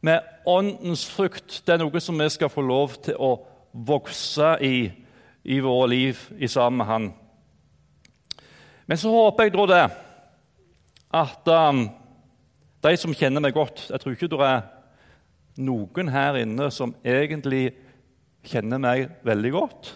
med 0.00 0.20
åndens 0.46 1.06
frukt 1.10 1.62
det 1.66 1.74
er 1.74 1.82
noe 1.82 2.00
som 2.00 2.18
vi 2.18 2.28
skal 2.30 2.52
få 2.52 2.62
lov 2.62 2.94
til 3.02 3.18
å 3.18 3.34
vokse 3.72 4.56
i 4.62 4.76
i 5.46 5.60
våre 5.62 5.88
liv 5.90 6.18
i 6.38 6.48
sammen 6.48 6.78
med 6.78 6.86
Han. 6.86 7.06
Men 8.86 8.98
så 8.98 9.10
håper 9.10 9.46
jeg 9.46 9.54
da 9.54 9.66
det 9.70 9.84
at 11.14 11.50
um, 11.70 11.84
de 12.86 12.96
som 13.00 13.14
kjenner 13.16 13.42
meg 13.42 13.54
godt 13.56 13.88
Jeg 13.90 14.02
tror 14.02 14.14
ikke 14.14 14.30
det 14.30 14.40
er 14.46 14.64
noen 15.56 16.10
her 16.12 16.36
inne 16.42 16.68
som 16.74 16.92
egentlig 17.00 17.70
kjenner 18.46 18.78
meg 18.78 19.08
veldig 19.26 19.52
godt. 19.54 19.88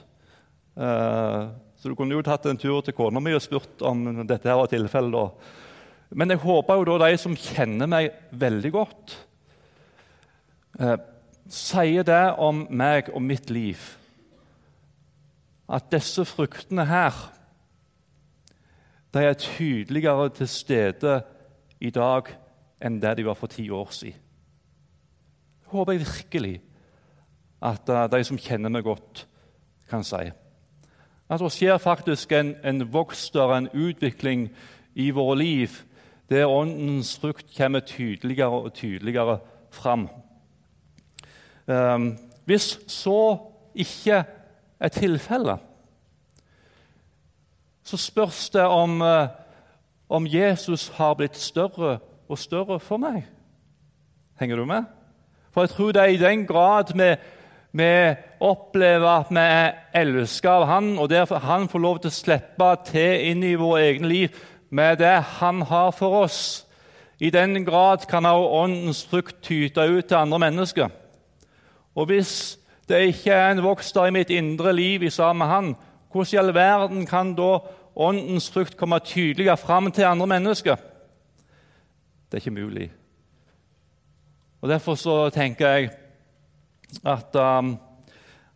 Uh, 0.75 1.53
så 1.81 1.91
du 1.91 1.97
kunne 1.97 2.17
jo 2.17 2.25
tatt 2.25 2.49
en 2.49 2.59
tur 2.61 2.81
til 2.85 2.97
kona 2.97 3.21
mi 3.23 3.33
og 3.37 3.43
spurt 3.45 3.85
om 3.87 4.03
dette 4.29 4.49
her 4.49 4.59
var 4.59 4.69
tilfellet. 4.73 5.45
Men 6.11 6.33
jeg 6.33 6.43
håper 6.43 6.81
jo 6.81 6.87
da 6.89 7.07
de 7.07 7.21
som 7.21 7.37
kjenner 7.39 7.89
meg 7.89 8.11
veldig 8.37 8.73
godt, 8.75 9.15
eh, 10.81 10.97
sier 11.49 12.05
det 12.05 12.25
om 12.37 12.67
meg 12.69 13.09
og 13.15 13.23
mitt 13.23 13.49
liv. 13.51 13.79
At 15.71 15.89
disse 15.95 16.25
fruktene 16.27 16.85
her 16.91 17.15
de 19.15 19.25
er 19.25 19.35
tydeligere 19.35 20.29
til 20.35 20.49
stede 20.49 21.23
i 21.81 21.91
dag 21.91 22.29
enn 22.81 23.01
det 23.03 23.17
de 23.19 23.27
var 23.27 23.39
for 23.39 23.51
ti 23.53 23.69
år 23.71 23.91
siden. 23.95 24.19
Håper 25.71 25.93
jeg 25.93 26.07
virkelig 26.07 26.61
at 27.63 27.89
eh, 27.89 28.07
de 28.11 28.25
som 28.25 28.39
kjenner 28.41 28.73
meg 28.73 28.85
godt, 28.85 29.27
kan 29.91 30.05
si. 30.07 30.31
At 31.31 31.43
det 31.43 31.53
skjer 31.55 31.79
faktisk 31.79 32.33
en, 32.33 32.55
en 32.65 32.87
vokst 32.93 33.37
og 33.37 33.53
en 33.57 33.69
utvikling 33.75 34.49
i 34.95 35.11
våre 35.15 35.39
liv 35.39 35.81
der 36.31 36.47
Åndens 36.47 37.17
frukt 37.19 37.57
kommer 37.57 37.81
tydeligere 37.81 38.51
og 38.51 38.75
tydeligere 38.75 39.39
fram. 39.71 40.09
Um, 41.67 42.19
hvis 42.45 42.79
så 42.87 43.39
ikke 43.75 44.25
er 44.81 44.89
tilfellet, 44.89 45.59
så 47.83 47.97
spørs 47.97 48.51
det 48.51 48.63
om, 48.63 49.01
uh, 49.01 49.27
om 50.09 50.27
Jesus 50.27 50.89
har 50.89 51.15
blitt 51.15 51.37
større 51.37 51.99
og 52.31 52.39
større 52.39 52.79
for 52.81 53.03
meg. 53.03 53.25
Henger 54.41 54.57
du 54.57 54.65
med? 54.65 54.87
For 55.51 55.67
jeg 55.67 55.75
tror 55.75 55.93
det 55.93 56.03
er 56.03 56.15
i 56.15 56.23
den 56.23 56.47
grad 56.47 56.95
vi 56.95 57.15
vi 57.73 58.15
opplever 58.43 59.07
at 59.07 59.29
vi 59.31 59.43
er 59.43 59.77
elsket 59.95 60.51
av 60.51 60.65
Han, 60.67 60.99
og 60.99 61.11
derfor 61.11 61.39
Han 61.39 61.69
får 61.69 61.79
lov 61.79 61.99
til 62.01 62.11
å 62.11 62.15
slippe 62.15 62.71
til 62.89 63.29
inn 63.31 63.45
i 63.47 63.55
vårt 63.55 63.85
eget 63.85 64.07
liv 64.07 64.41
med 64.71 64.99
det 64.99 65.21
Han 65.39 65.63
har 65.63 65.93
for 65.95 66.25
oss. 66.25 66.67
I 67.21 67.31
den 67.31 67.65
grad 67.65 68.09
kan 68.09 68.27
også 68.27 68.51
Åndens 68.63 69.05
frukt 69.07 69.43
tyte 69.43 69.81
ut 69.81 70.05
til 70.05 70.17
andre 70.17 70.39
mennesker. 70.39 70.89
Og 71.95 72.07
hvis 72.07 72.59
det 72.89 73.07
ikke 73.07 73.33
er 73.33 73.51
en 73.53 73.63
vokster 73.63 74.09
i 74.09 74.15
mitt 74.15 74.31
indre 74.31 74.73
liv 74.73 75.03
i 75.03 75.11
sammen 75.11 75.39
med 75.39 75.55
Han, 75.55 75.77
hvordan 76.11 76.35
i 76.35 76.39
all 76.43 76.55
verden 76.55 77.07
kan 77.07 77.35
da 77.35 77.59
Åndens 77.97 78.51
frukt 78.51 78.77
komme 78.77 78.99
tydeligere 78.99 79.57
fram 79.57 79.93
til 79.93 80.05
andre 80.05 80.27
mennesker? 80.27 80.77
Det 82.31 82.37
er 82.37 82.41
ikke 82.41 82.63
mulig. 82.63 82.93
Og 84.61 84.69
Derfor 84.69 84.95
så 84.95 85.31
tenker 85.31 85.69
jeg 85.69 85.91
at, 87.05 87.37
um, 87.37 87.79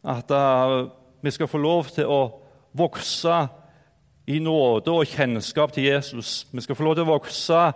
at 0.04 0.30
uh, 0.30 0.90
vi 1.22 1.30
skal 1.30 1.48
få 1.48 1.58
lov 1.58 1.84
til 1.84 2.06
å 2.06 2.20
vokse 2.72 3.46
i 4.26 4.38
nåde 4.38 4.94
og 4.94 5.10
kjennskap 5.10 5.72
til 5.72 5.84
Jesus. 5.84 6.46
Vi 6.52 6.60
skal 6.60 6.76
få 6.76 6.84
lov 6.84 6.94
til 6.94 7.02
å 7.02 7.12
vokse 7.16 7.72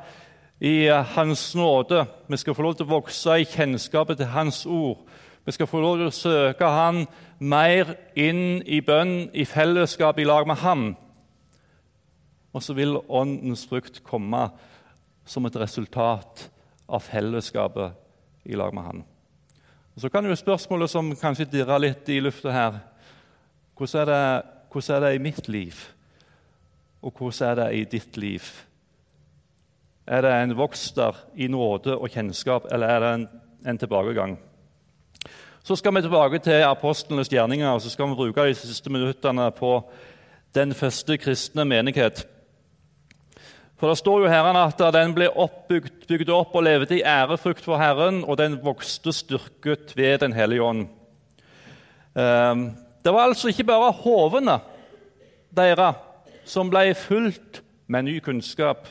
i 0.61 0.87
uh, 0.87 1.03
Hans 1.17 1.55
nåde. 1.55 2.05
Vi 2.29 2.37
skal 2.37 2.55
få 2.55 2.63
lov 2.63 2.79
til 2.79 2.87
å 2.87 2.95
vokse 2.95 3.41
i 3.41 3.49
kjennskapet 3.49 4.23
til 4.23 4.31
Hans 4.37 4.67
ord. 4.67 5.03
Vi 5.45 5.53
skal 5.53 5.67
få 5.67 5.83
lov 5.83 5.99
til 5.99 6.13
å 6.13 6.15
søke 6.15 6.71
Han 6.71 7.07
mer 7.39 7.97
inn 8.15 8.63
i 8.63 8.79
bønn, 8.81 9.33
i 9.35 9.45
fellesskap 9.45 10.19
i 10.19 10.31
lag 10.31 10.47
med 10.47 10.63
Ham. 10.63 10.91
Og 12.55 12.63
så 12.63 12.75
vil 12.79 13.01
Åndens 13.09 13.67
frukt 13.67 14.05
komme 14.07 14.47
som 15.29 15.47
et 15.47 15.57
resultat 15.61 16.49
av 16.89 17.05
fellesskapet 17.05 18.49
i 18.49 18.57
lag 18.57 18.75
med 18.75 18.85
Han. 18.85 19.05
Og 19.95 20.01
Så 20.01 20.09
kan 20.09 20.27
jo 20.27 20.37
spørsmålet 20.37 20.91
som 20.91 21.17
kanskje 21.17 21.51
dirrer 21.53 21.83
litt 21.83 22.09
i 22.09 22.21
lufta 22.21 22.53
her 22.55 22.81
hvordan 23.79 24.01
er, 24.01 24.07
det, 24.11 24.51
hvordan 24.73 24.97
er 24.97 25.05
det 25.05 25.15
i 25.15 25.23
mitt 25.23 25.49
liv, 25.49 25.75
og 27.03 27.13
hvordan 27.13 27.49
er 27.49 27.55
det 27.55 27.69
i 27.75 27.85
ditt 27.85 28.17
liv? 28.17 28.43
Er 30.07 30.23
det 30.25 30.33
en 30.33 30.57
vokster 30.59 31.15
i 31.37 31.47
nåde 31.47 31.95
og 31.95 32.11
kjennskap, 32.11 32.67
eller 32.73 32.89
er 32.89 33.01
det 33.01 33.11
en, 33.15 33.27
en 33.67 33.79
tilbakegang? 33.79 34.39
Så 35.63 35.77
skal 35.77 35.95
vi 35.95 36.01
tilbake 36.01 36.39
til 36.39 36.65
apostlenes 36.65 37.29
gjerninger 37.29 37.69
og 37.69 37.83
så 37.83 37.91
skal 37.91 38.09
vi 38.09 38.17
bruke 38.17 38.47
de 38.49 38.55
siste 38.57 38.91
minuttene 38.91 39.51
på 39.53 39.83
den 40.55 40.75
første 40.75 41.19
kristne 41.21 41.65
menighet. 41.65 42.25
For 43.79 43.89
Det 43.89 43.99
står 44.01 44.25
jo 44.25 44.31
her 44.31 44.47
at 44.59 44.81
den 44.95 45.13
ble 45.15 45.29
bygd 46.09 46.31
opp 46.35 46.57
og 46.59 46.65
levde 46.67 46.97
i 46.99 47.05
ærefrukt 47.07 47.63
for 47.63 47.79
Herren, 47.79 48.25
og 48.25 48.39
den 48.41 48.59
vokste 48.65 49.13
styrket 49.15 49.95
ved 49.97 50.19
Den 50.19 50.33
hellige 50.33 50.63
ånd. 50.63 50.89
Ehm, 52.19 52.73
det 53.05 53.13
var 53.15 53.29
altså 53.29 53.49
ikke 53.49 53.65
bare 53.65 53.93
hovene 53.93 54.59
deres 55.55 55.95
som 56.45 56.71
ble 56.71 56.95
fulgt 56.95 57.63
med 57.87 58.03
ny 58.03 58.19
kunnskap, 58.21 58.89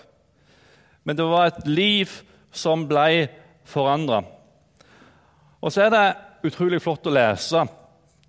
men 1.03 1.17
det 1.17 1.25
var 1.25 1.47
et 1.47 1.67
liv 1.67 2.07
som 2.51 2.87
ble 2.87 3.27
forandra. 3.65 4.23
Og 5.61 5.71
så 5.71 5.81
er 5.81 5.89
det 5.89 6.15
utrolig 6.47 6.79
flott 6.81 7.07
å 7.07 7.13
lese 7.13 7.65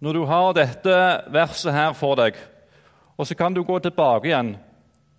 når 0.00 0.15
du 0.15 0.25
har 0.27 0.55
dette 0.57 0.97
verset 1.31 1.75
her 1.75 1.93
for 1.95 2.19
deg, 2.19 2.35
og 3.17 3.27
så 3.27 3.35
kan 3.35 3.55
du 3.55 3.62
gå 3.62 3.79
tilbake 3.79 4.31
igjen 4.31 4.57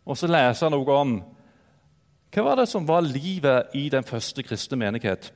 og 0.10 0.18
så 0.18 0.30
lese 0.30 0.70
noe 0.74 0.96
om 0.98 1.18
hva 2.30 2.46
var 2.46 2.60
det 2.60 2.68
som 2.70 2.86
var 2.86 3.02
livet 3.02 3.74
i 3.74 3.88
den 3.90 4.06
første 4.06 4.44
kristne 4.46 4.78
menighet. 4.78 5.32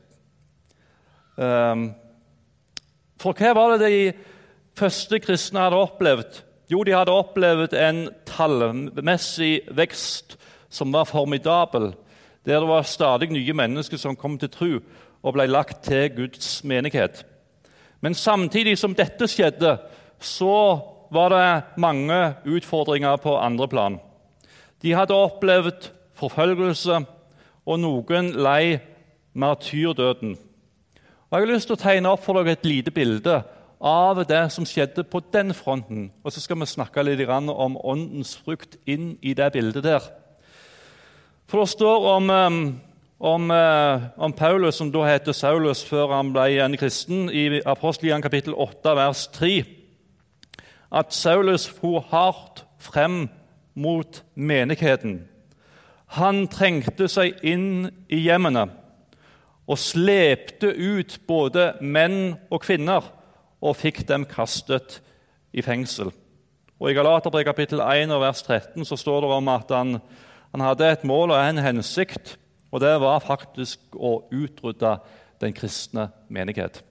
Um, 1.36 1.88
for 3.18 3.34
hva 3.34 3.54
var 3.58 3.78
det 3.78 3.88
de 3.90 4.02
første 4.78 5.18
kristne 5.24 5.64
hadde 5.64 5.80
opplevd? 5.82 6.44
Jo, 6.70 6.84
de 6.86 6.94
hadde 6.94 7.14
opplevd 7.14 7.74
en 7.78 8.06
tallmessig 8.30 9.64
vekst 9.74 10.38
som 10.74 10.94
var 10.94 11.10
formidabel, 11.10 11.92
der 12.46 12.62
det 12.62 12.70
var 12.70 12.86
stadig 12.86 13.32
nye 13.34 13.56
mennesker 13.58 13.98
som 13.98 14.18
kom 14.20 14.38
til 14.38 14.52
tro 14.54 14.72
og 15.24 15.36
ble 15.36 15.48
lagt 15.48 15.86
til 15.88 16.10
Guds 16.14 16.64
menighet. 16.68 17.24
Men 18.04 18.14
samtidig 18.14 18.76
som 18.78 18.96
dette 18.96 19.28
skjedde, 19.32 19.78
så 20.20 20.56
var 21.14 21.30
det 21.32 21.80
mange 21.80 22.20
utfordringer 22.46 23.18
på 23.22 23.38
andre 23.38 23.68
plan. 23.68 24.00
De 24.84 24.94
hadde 24.94 25.16
opplevd 25.16 25.90
forfølgelse, 26.24 27.02
og 27.64 27.80
noen 27.80 28.32
lei 28.36 28.80
martyrdøden. 29.34 30.38
Og 31.30 31.40
Jeg 31.40 31.48
har 31.48 31.54
lyst 31.54 31.70
til 31.70 31.78
å 31.78 31.84
tegne 31.84 32.10
opp 32.14 32.24
for 32.24 32.38
dere 32.38 32.58
et 32.58 32.66
lite 32.68 32.92
bilde 32.92 33.42
av 33.84 34.20
det 34.28 34.44
som 34.54 34.66
skjedde 34.68 35.04
på 35.04 35.22
den 35.34 35.54
fronten. 35.54 36.12
Og 36.24 36.32
så 36.32 36.44
skal 36.44 36.60
vi 36.60 36.70
snakke 36.70 37.04
litt 37.04 37.28
om 37.28 37.78
åndens 37.78 38.36
frukt 38.38 38.78
inn 38.86 39.18
i 39.22 39.34
det 39.34 39.52
bildet 39.54 39.84
der. 39.84 40.10
For 41.48 41.64
det 41.64 41.70
står 41.74 42.10
om 42.16 42.30
om, 43.24 43.52
eh, 43.52 44.02
om, 44.18 44.34
Paulus, 44.34 44.76
som 44.76 44.92
da 44.92 45.06
heter 45.08 45.32
Saulus 45.32 45.86
før 45.86 46.12
han 46.12 46.34
ble 46.34 46.60
en 46.60 46.78
kristen, 46.78 47.30
i 47.30 47.62
Apostelgjerningen 47.66 48.26
kapittel 48.26 48.54
8, 48.54 48.96
vers 48.96 49.28
3, 49.28 49.64
at 50.92 51.14
Saulus 51.14 51.70
for 51.70 52.04
hardt 52.12 52.66
frem 52.80 53.30
mot 53.76 54.24
menigheten. 54.36 55.22
Han 56.14 56.46
trengte 56.52 57.08
seg 57.10 57.40
inn 57.46 57.88
i 58.12 58.22
hjemmene 58.26 58.68
og 59.64 59.80
slepte 59.80 60.70
ut 60.76 61.18
både 61.28 61.72
menn 61.82 62.36
og 62.52 62.62
kvinner 62.66 63.08
og 63.64 63.80
fikk 63.80 64.04
dem 64.10 64.28
kastet 64.30 65.00
i 65.56 65.64
fengsel. 65.64 66.12
Og 66.82 66.92
I 66.92 66.96
Galaterbrevet 66.98 67.48
kapittel 67.48 67.82
1 67.82 68.12
vers 68.22 68.44
13 68.44 68.86
så 68.86 69.00
står 69.00 69.24
det 69.24 69.34
om 69.38 69.52
at 69.54 69.72
han, 69.72 69.98
han 70.52 70.66
hadde 70.68 70.90
et 70.92 71.06
mål 71.08 71.32
og 71.32 71.40
en 71.40 71.62
hensikt 71.64 72.36
og 72.74 72.82
det 72.82 72.94
var 73.04 73.22
faktisk 73.22 73.94
å 73.94 74.24
utrydde 74.34 74.96
den 75.44 75.54
kristne 75.54 76.08
menighet. 76.34 76.82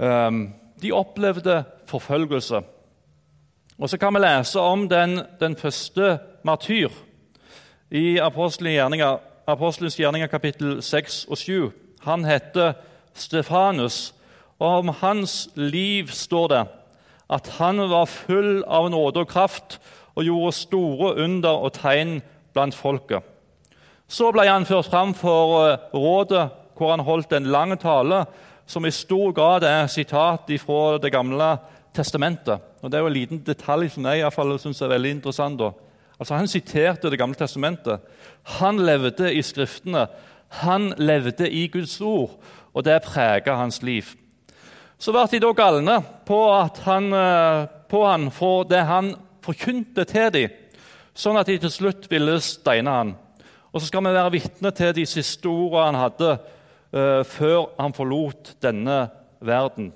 Ehm, 0.00 0.54
de 0.80 0.92
opplevde 0.96 1.64
forfølgelse. 1.88 2.62
Og 3.76 3.90
Så 3.90 3.98
kan 3.98 4.14
vi 4.14 4.20
lese 4.20 4.60
om 4.60 4.88
den, 4.88 5.20
den 5.40 5.56
første 5.56 6.18
martyr 6.42 6.88
i 7.90 8.18
Apostelens 8.18 9.96
gjerninger 9.98 10.26
kapittel 10.26 10.82
6 10.82 11.26
og 11.30 11.38
7. 11.38 11.70
Han 12.06 12.24
heter 12.24 12.72
Stefanus, 13.14 14.14
og 14.58 14.78
om 14.78 14.88
hans 14.88 15.48
liv 15.54 16.10
står 16.10 16.48
det 16.48 16.64
at 17.30 17.48
han 17.58 17.78
var 17.90 18.06
full 18.10 18.64
av 18.66 18.90
nåde 18.90 19.22
og 19.22 19.30
kraft 19.30 19.78
og 20.14 20.24
gjorde 20.24 20.52
store 20.56 21.14
under 21.24 21.62
og 21.66 21.74
tegn 21.76 22.20
blant 22.54 22.74
folket. 22.74 23.22
Så 24.08 24.30
ble 24.32 24.46
han 24.46 24.66
ført 24.66 24.86
fram 24.90 25.14
for 25.18 25.56
eh, 25.66 25.78
rådet, 25.94 26.48
hvor 26.78 26.92
han 26.92 27.02
holdt 27.02 27.32
en 27.32 27.50
lang 27.50 27.74
tale 27.80 28.24
som 28.66 28.86
i 28.86 28.94
stor 28.94 29.32
grad 29.34 29.64
er 29.64 29.86
sitat 29.86 30.50
fra 30.62 30.98
Det 30.98 31.12
gamle 31.12 31.56
testamentet. 31.94 32.60
Og 32.82 32.90
Det 32.90 32.98
er 32.98 33.02
jo 33.02 33.06
en 33.06 33.12
liten 33.12 33.42
detalj 33.46 33.88
som 33.90 34.06
jeg 34.06 34.26
i 34.26 34.30
fall 34.30 34.58
synes 34.58 34.82
er 34.82 34.88
veldig 34.88 35.10
interessant. 35.10 35.58
Da. 35.58 35.72
Altså, 36.18 36.34
Han 36.34 36.48
siterte 36.48 37.10
Det 37.10 37.18
gamle 37.18 37.34
testamentet. 37.34 38.00
Han 38.42 38.78
levde 38.78 39.34
i 39.34 39.42
Skriftene. 39.42 40.06
Han 40.48 40.94
levde 40.96 41.50
i 41.50 41.66
Guds 41.66 42.00
ord, 42.00 42.38
og 42.74 42.84
det 42.84 43.02
prega 43.02 43.54
hans 43.54 43.82
liv. 43.82 44.04
Så 44.98 45.12
ble 45.12 45.26
de 45.30 45.40
da 45.42 45.52
galne 45.52 45.96
på, 46.26 46.38
han, 46.86 47.12
eh, 47.12 47.66
på 47.90 48.04
han 48.06 48.30
for 48.30 48.64
det 48.64 48.84
han 48.86 49.14
forkynte 49.44 50.06
til 50.08 50.30
dem, 50.32 50.54
sånn 51.14 51.36
at 51.36 51.46
de 51.50 51.58
til 51.58 51.70
slutt 51.72 52.08
ville 52.10 52.38
steine 52.40 52.90
han. 52.90 53.14
Og 53.72 53.82
så 53.82 53.90
skal 53.90 54.06
vi 54.06 54.14
være 54.14 54.32
vitne 54.32 54.72
til 54.72 54.94
de 54.96 55.04
siste 55.06 55.48
ordene 55.50 55.84
han 55.90 55.98
hadde 56.00 56.30
uh, 56.96 57.22
før 57.28 57.66
han 57.76 57.92
forlot 57.92 58.54
denne 58.64 59.10
verden. 59.44 59.90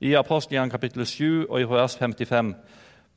I 0.00 0.14
Apostelgjerningen 0.16 0.72
kapittel 0.72 1.04
7 1.04 1.50
og 1.50 1.60
i 1.60 1.66
vers 1.68 1.98
55. 2.00 2.54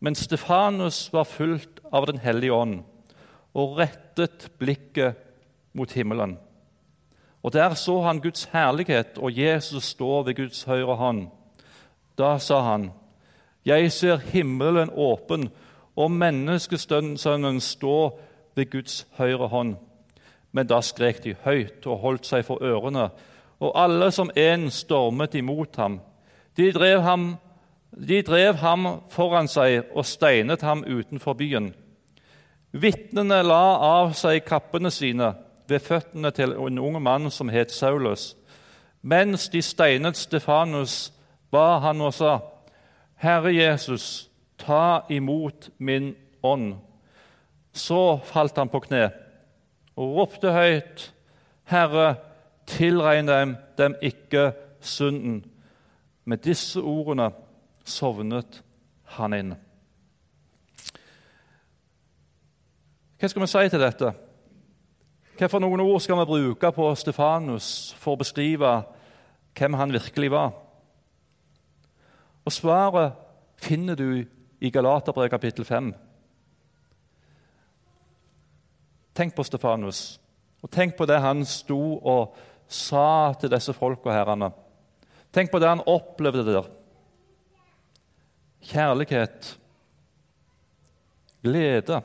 Men 0.04 0.16
Stefanus 0.16 1.14
var 1.14 1.24
fulgt 1.24 1.80
av 1.92 2.10
Den 2.10 2.18
hellige 2.20 2.52
ånd 2.52 2.82
og 3.56 3.78
rettet 3.78 4.50
blikket 4.60 5.16
mot 5.74 5.92
himmelen. 5.96 6.34
Og 7.44 7.54
Der 7.54 7.74
så 7.74 8.02
han 8.02 8.20
Guds 8.20 8.44
herlighet 8.52 9.18
og 9.18 9.38
Jesus 9.38 9.84
stå 9.94 10.24
ved 10.24 10.36
Guds 10.36 10.64
høyre 10.64 10.96
hånd. 10.96 11.28
Da 12.18 12.38
sa 12.38 12.62
han, 12.62 12.92
'Jeg 13.66 13.92
ser 13.92 14.18
himmelen 14.18 14.90
åpen 14.90 15.50
og 15.96 16.12
menneskesønnen 16.12 17.60
stå 17.60 18.20
ved 18.56 18.70
Guds 18.72 19.08
høyre 19.18 19.48
hånd.' 19.48 19.78
Men 20.52 20.68
da 20.68 20.82
skrek 20.82 21.24
de 21.24 21.36
høyt 21.44 21.88
og 21.88 21.98
holdt 21.98 22.26
seg 22.26 22.46
for 22.46 22.62
ørene, 22.62 23.10
og 23.60 23.72
alle 23.76 24.12
som 24.12 24.30
en 24.36 24.70
stormet 24.70 25.36
imot 25.36 25.76
ham. 25.76 26.02
De 26.58 26.72
drev 26.72 27.02
ham, 27.02 27.38
de 27.98 28.22
drev 28.22 28.56
ham 28.56 28.88
foran 29.10 29.48
seg 29.48 29.92
og 29.94 30.06
steinet 30.06 30.62
ham 30.62 30.84
utenfor 30.84 31.34
byen. 31.38 31.74
Vitnene 32.74 33.44
la 33.46 33.78
av 33.86 34.14
seg 34.18 34.42
kappene 34.48 34.92
sine 34.92 35.34
ved 35.70 35.84
føttene 35.84 36.32
til 36.34 36.56
en 36.58 36.80
ung 36.82 36.98
mann 37.02 37.30
som 37.32 37.52
het 37.54 37.72
Saulus. 37.72 38.34
Mens 39.02 39.50
de 39.50 39.62
steinet 39.62 40.18
Stefanus, 40.18 41.14
ba 41.52 41.80
han 41.84 42.02
og 42.02 42.14
sa, 42.14 42.40
Herre 43.16 43.54
Jesus, 43.54 44.30
ta 44.58 45.04
imot 45.10 45.70
min 45.78 46.16
ånd. 46.44 46.76
Så 47.74 48.20
falt 48.26 48.58
han 48.58 48.70
på 48.70 48.80
kne 48.88 49.10
og 49.96 50.16
ropte 50.18 50.52
høyt, 50.52 51.14
'Herre, 51.64 52.16
tilregn 52.66 53.28
dem, 53.28 53.58
dem 53.78 53.96
ikke 54.02 54.52
synden.' 54.82 55.46
Med 56.26 56.38
disse 56.38 56.82
ordene 56.82 57.32
sovnet 57.84 58.62
han 59.18 59.36
inn. 59.38 59.54
Hva 63.20 63.30
skal 63.32 63.44
vi 63.44 63.50
si 63.52 63.70
til 63.72 63.84
dette? 63.84 64.10
Hva 65.40 65.50
for 65.50 65.64
noen 65.64 65.82
ord 65.84 66.02
skal 66.04 66.20
vi 66.20 66.30
bruke 66.30 66.72
på 66.76 66.88
Stefanus 67.00 67.68
for 68.02 68.16
å 68.16 68.22
beskrive 68.22 68.74
hvem 69.58 69.78
han 69.80 69.94
virkelig 69.96 70.32
var? 70.34 70.52
Og 72.44 72.52
Svaret 72.52 73.16
finner 73.64 73.96
du 73.96 74.26
i 74.60 74.72
Galaterbrevet 74.72 75.32
kapittel 75.32 75.66
5. 75.66 75.94
Tenk 79.14 79.36
på 79.38 79.46
Stefanus, 79.46 80.20
og 80.64 80.72
tenk 80.74 80.96
på 80.98 81.06
det 81.08 81.20
han 81.22 81.46
sto 81.46 81.80
og 82.02 82.38
sa 82.68 83.34
til 83.40 83.52
disse 83.54 83.76
folka 83.78 84.12
herrene. 84.12 84.50
Tenk 85.34 85.52
på 85.52 85.60
det 85.62 85.70
han 85.70 85.84
opplevde 85.88 86.46
der. 86.48 86.70
Kjærlighet, 88.64 89.60
glede, 91.44 92.02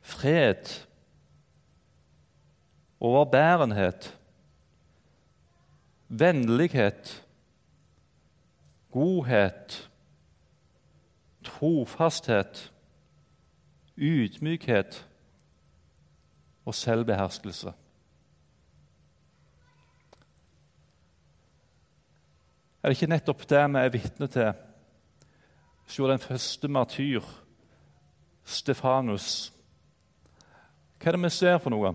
fred, 0.00 0.86
overbærenhet, 3.00 4.18
vennlighet, 6.08 7.26
godhet, 8.90 9.90
trofasthet, 11.44 12.72
ydmykhet 13.96 15.08
og 16.64 16.74
selvbeherskelse. 16.74 17.72
Er 22.82 22.88
det 22.88 22.96
ikke 22.96 23.12
nettopp 23.12 23.42
det 23.48 23.62
vi 23.68 23.78
er 23.78 23.92
vitne 23.92 24.26
til 24.26 24.52
Se 25.90 26.02
den 26.02 26.18
første 26.18 26.68
martyr, 26.68 27.20
Stefanus? 28.44 29.52
Hva 31.00 31.10
er 31.10 31.16
det 31.16 31.22
vi 31.22 31.30
ser 31.30 31.58
for 31.58 31.74
noe? 31.74 31.90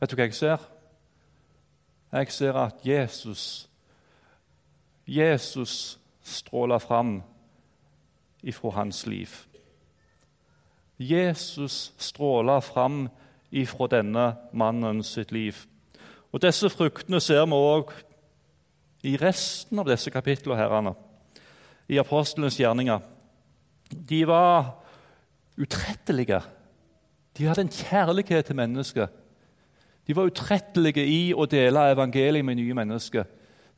Vet 0.00 0.10
du 0.10 0.16
hva 0.16 0.26
jeg 0.28 0.36
ser? 0.36 0.68
Jeg 2.12 2.32
ser 2.32 2.58
at 2.60 2.84
Jesus 2.86 3.68
Jesus 5.08 5.98
stråler 6.22 6.78
fram 6.78 7.22
ifra 8.42 8.70
hans 8.70 9.06
liv. 9.06 9.28
Jesus 10.98 11.92
stråler 11.98 12.60
fram 12.60 13.08
ifra 13.50 13.86
denne 13.86 14.34
mannen 14.52 15.02
sitt 15.02 15.32
liv. 15.32 15.54
Og 16.32 16.42
Disse 16.42 16.70
fruktene 16.70 17.20
ser 17.20 17.44
vi 17.46 17.58
òg 17.58 17.92
i 19.04 19.16
resten 19.20 19.78
av 19.78 19.88
disse 19.88 20.10
kapitlene 20.12 20.58
herrene, 20.58 20.94
i 21.88 21.98
apostlenes 22.00 22.56
gjerninger. 22.56 23.02
De 23.92 24.22
var 24.26 24.72
utrettelige. 25.60 26.40
De 27.36 27.46
hadde 27.46 27.66
en 27.66 27.74
kjærlighet 27.74 28.48
til 28.48 28.56
mennesket. 28.56 29.20
De 30.06 30.16
var 30.16 30.28
utrettelige 30.28 31.04
i 31.04 31.32
å 31.36 31.46
dele 31.48 31.90
evangeliet 31.92 32.44
med 32.44 32.58
nye 32.60 32.76
mennesker. 32.76 33.26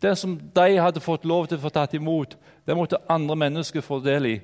Det 0.02 0.12
som 0.18 0.36
de 0.36 0.78
hadde 0.78 1.02
fått 1.02 1.24
lov 1.24 1.48
til 1.48 1.58
å 1.58 1.64
få 1.64 1.72
tatt 1.72 1.94
imot, 1.96 2.36
det 2.66 2.76
måtte 2.76 3.02
andre 3.10 3.36
mennesker 3.46 3.84
få 3.84 4.00
del 4.04 4.28
i. 4.28 4.36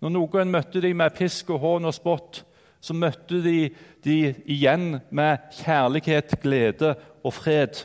Når 0.00 0.12
noen 0.12 0.52
møtte 0.52 0.80
dem 0.82 0.98
med 1.00 1.14
pisk 1.16 1.50
og 1.54 1.62
hån 1.62 1.88
og 1.88 1.94
spott, 1.96 2.42
så 2.80 2.94
møtte 2.94 3.40
de 3.42 3.70
de 4.04 4.34
igjen 4.46 5.00
med 5.10 5.48
kjærlighet, 5.58 6.36
glede 6.42 6.92
og 7.24 7.32
fred. 7.34 7.80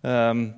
Um, 0.00 0.48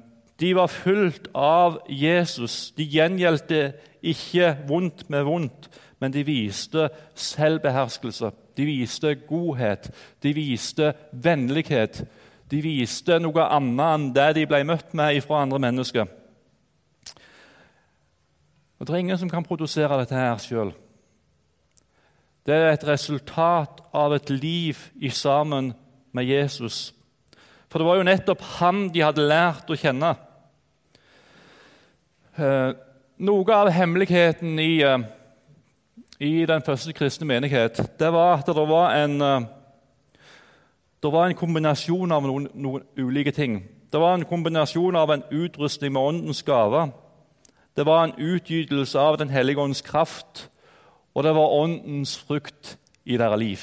de 0.41 0.55
var 0.55 0.71
fulgt 0.71 1.29
av 1.35 1.81
Jesus. 1.91 2.71
De 2.77 2.87
gjengjeldte 2.87 3.73
ikke 4.07 4.53
vondt 4.69 5.09
med 5.11 5.27
vondt, 5.27 5.67
men 5.99 6.15
de 6.15 6.23
viste 6.23 6.89
selvbeherskelse. 7.19 8.31
De 8.57 8.67
viste 8.67 9.15
godhet, 9.27 9.91
de 10.23 10.33
viste 10.35 10.93
vennlighet. 11.13 12.05
De 12.51 12.61
viste 12.63 13.19
noe 13.21 13.49
annet 13.51 13.95
enn 13.95 14.07
det 14.15 14.29
de 14.39 14.47
ble 14.49 14.63
møtt 14.67 14.95
med 14.97 15.19
fra 15.27 15.43
andre 15.43 15.59
mennesker. 15.63 16.07
Og 18.79 18.87
Det 18.87 18.95
er 18.95 19.03
ingen 19.03 19.19
som 19.19 19.31
kan 19.31 19.45
produsere 19.45 19.99
dette 19.99 20.15
her 20.15 20.39
sjøl. 20.39 20.71
Det 22.47 22.55
er 22.55 22.71
et 22.73 22.87
resultat 22.87 23.83
av 23.93 24.15
et 24.15 24.31
liv 24.31 24.79
i 25.03 25.11
sammen 25.11 25.75
med 26.15 26.25
Jesus. 26.25 26.95
For 27.69 27.79
det 27.79 27.89
var 27.89 27.99
jo 27.99 28.07
nettopp 28.07 28.41
ham 28.61 28.87
de 28.95 29.03
hadde 29.05 29.27
lært 29.27 29.69
å 29.69 29.77
kjenne. 29.77 30.15
Eh, 32.39 32.73
noe 33.19 33.55
av 33.55 33.69
hemmeligheten 33.75 34.59
i, 34.63 34.83
eh, 34.83 34.99
i 36.21 36.47
den 36.47 36.63
første 36.63 36.93
kristne 36.93 37.27
menighet 37.27 37.81
det 37.99 38.13
var 38.15 38.37
at 38.39 38.47
det 38.47 38.69
var 38.69 38.95
en, 38.95 39.23
eh, 39.23 39.41
det 41.03 41.13
var 41.13 41.27
en 41.27 41.35
kombinasjon 41.35 42.13
av 42.13 42.23
noen, 42.23 42.49
noen 42.55 42.83
ulike 42.97 43.33
ting. 43.33 43.65
Det 43.93 44.01
var 44.01 44.15
en 44.15 44.25
kombinasjon 44.25 44.97
av 44.97 45.11
en 45.11 45.25
utrustning 45.31 45.93
med 45.93 46.03
Åndens 46.03 46.43
gave. 46.43 46.93
Det 47.77 47.87
var 47.87 48.05
en 48.05 48.15
utgytelse 48.19 48.99
av 48.99 49.19
Den 49.19 49.31
hellige 49.31 49.59
ånds 49.59 49.83
kraft 49.83 50.49
og 51.15 51.25
det 51.25 51.35
var 51.35 51.51
åndens 51.51 52.19
frukt 52.19 52.79
i 53.05 53.17
deres 53.17 53.39
liv. 53.39 53.59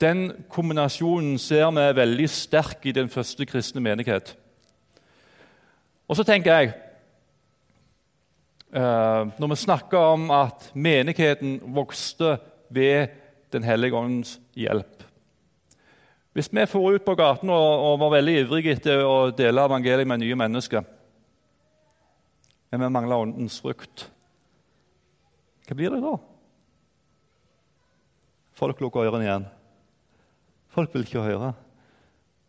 Den 0.00 0.44
kombinasjonen 0.50 1.38
ser 1.38 1.70
vi 1.70 1.96
veldig 2.00 2.28
sterk 2.28 2.86
i 2.86 2.92
den 2.92 3.08
første 3.08 3.46
kristne 3.46 3.80
menighet. 3.80 4.36
Og 6.08 6.16
så 6.16 6.22
tenker 6.22 6.52
jeg 6.52 6.74
Når 8.68 9.48
vi 9.48 9.56
snakker 9.56 9.96
om 10.12 10.26
at 10.34 10.66
menigheten 10.76 11.54
vokste 11.72 12.34
ved 12.68 13.14
Den 13.48 13.64
hellige 13.64 13.96
åndens 13.96 14.34
hjelp 14.52 15.06
Hvis 16.36 16.50
vi 16.52 16.66
for 16.68 16.92
ut 16.92 17.04
på 17.06 17.14
gaten 17.16 17.48
og, 17.48 17.68
og 17.86 18.00
var 18.02 18.12
veldig 18.18 18.34
ivrige 18.42 18.74
etter 18.76 19.00
å 19.08 19.30
dele 19.32 19.64
evangeliet 19.64 20.06
med 20.06 20.20
nye 20.20 20.36
mennesker, 20.38 20.84
men 22.70 22.84
vi 22.84 22.90
mangler 22.92 23.24
åndens 23.24 23.56
frukt, 23.64 24.04
hva 25.66 25.76
blir 25.76 25.90
det 25.96 26.02
da? 26.04 26.12
Folk 28.58 28.80
lukker 28.84 29.08
ørene 29.08 29.26
igjen. 29.26 29.48
Folk 30.72 30.94
vil 30.94 31.08
ikke 31.08 31.24
høre. 31.24 31.52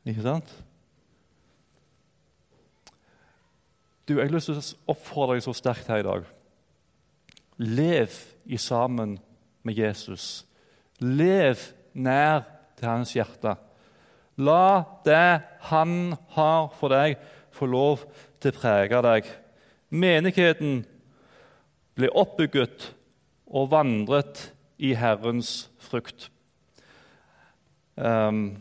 Ikke 0.07 0.23
sant? 0.25 0.53
Du, 4.09 4.15
Jeg 4.17 4.25
har 4.25 4.33
lyst 4.33 4.49
til 4.49 4.57
å 4.57 4.93
oppfordre 4.95 5.35
deg 5.37 5.43
så 5.45 5.51
sterkt 5.53 5.89
her 5.91 6.01
i 6.01 6.05
dag. 6.07 6.23
Lev 7.61 8.13
i 8.49 8.57
sammen 8.57 9.19
med 9.61 9.77
Jesus. 9.77 10.47
Lev 10.97 11.61
nær 11.93 12.41
til 12.79 12.89
hans 12.89 13.11
hjerte. 13.13 13.53
La 14.41 14.81
det 15.05 15.43
han 15.69 16.15
har 16.33 16.71
for 16.79 16.89
deg, 16.89 17.19
få 17.53 17.67
lov 17.69 18.07
til 18.41 18.49
å 18.49 18.57
prege 18.57 19.03
deg. 19.05 19.29
Menigheten 19.93 20.81
blir 21.93 22.17
oppbygget 22.17 22.89
og 23.45 23.69
vandret 23.75 24.47
i 24.81 24.95
Herrens 24.97 25.67
frukt. 25.85 26.31
Um, 27.93 28.57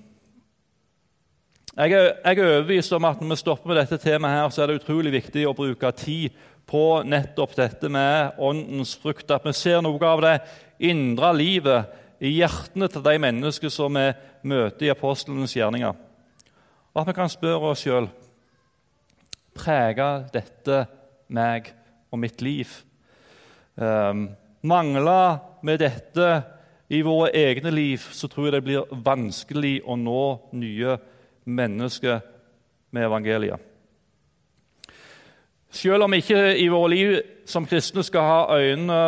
jeg 1.78 1.92
er, 1.94 2.08
jeg 2.24 2.38
er 2.38 2.48
overbevist 2.56 2.92
om 2.96 3.04
at 3.06 3.20
når 3.22 3.28
vi 3.30 3.36
stopper 3.38 3.70
med 3.70 3.76
dette 3.78 4.00
temaet, 4.02 4.34
her, 4.34 4.48
så 4.50 4.62
er 4.62 4.70
det 4.70 4.80
utrolig 4.80 5.12
viktig 5.14 5.44
å 5.46 5.54
bruke 5.54 5.90
tid 5.94 6.34
på 6.66 6.84
nettopp 7.06 7.52
dette 7.54 7.86
med 7.92 8.40
åndens 8.42 8.96
frukt. 8.98 9.30
At 9.30 9.44
vi 9.46 9.52
ser 9.54 9.78
noe 9.86 10.08
av 10.08 10.22
det 10.24 10.32
indre 10.90 11.30
livet 11.38 11.92
i 12.18 12.32
hjertene 12.40 12.88
til 12.90 13.04
de 13.04 13.12
mennesker 13.22 13.70
som 13.70 13.94
vi 13.94 14.08
møter 14.50 14.88
i 14.88 14.90
apostlenes 14.90 15.54
gjerninger. 15.54 15.94
Og 16.90 16.98
at 16.98 17.12
vi 17.12 17.14
kan 17.14 17.30
spørre 17.30 17.70
oss 17.70 17.84
sjøl 17.86 18.08
preger 19.58 20.24
dette 20.34 20.80
meg 21.34 21.70
og 22.10 22.20
mitt 22.24 22.42
liv. 22.42 22.72
Um, 23.78 24.24
mangler 24.66 25.38
vi 25.62 25.78
dette 25.78 26.32
i 26.90 27.04
våre 27.06 27.30
egne 27.38 27.70
liv, 27.70 28.02
så 28.02 28.26
tror 28.30 28.48
jeg 28.48 28.56
det 28.56 28.64
blir 28.66 28.98
vanskelig 29.06 29.76
å 29.86 29.94
nå 29.98 30.24
nye 30.58 30.96
mennesker 30.96 31.14
med 31.48 33.04
evangeliet. 33.06 33.60
Selv 35.70 36.04
om 36.04 36.12
vi 36.12 36.22
ikke 36.22 36.56
i 36.56 36.68
våre 36.72 36.90
liv 36.92 37.16
som 37.48 37.66
kristne 37.68 38.02
skal 38.04 38.24
ha 38.24 38.58
øynene 38.58 39.00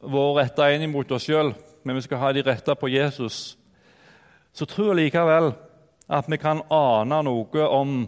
våre 0.00 0.44
retta 0.44 0.68
inn 0.72 0.86
mot 0.92 1.10
oss 1.12 1.26
sjøl, 1.28 1.52
men 1.84 1.98
vi 1.98 2.04
skal 2.06 2.22
ha 2.22 2.32
de 2.32 2.44
retta 2.46 2.76
på 2.78 2.88
Jesus, 2.92 3.58
så 4.52 4.66
tror 4.66 4.92
jeg 4.92 5.08
likevel 5.08 5.52
at 6.08 6.28
vi 6.30 6.38
kan 6.40 6.62
ane 6.72 7.20
noe 7.26 7.66
om, 7.68 7.98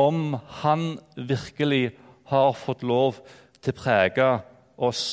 om 0.00 0.22
han 0.62 0.86
virkelig 1.16 1.92
har 2.32 2.56
fått 2.56 2.82
lov 2.86 3.20
til 3.60 3.74
å 3.74 3.78
prege 3.78 4.30
oss. 4.80 5.04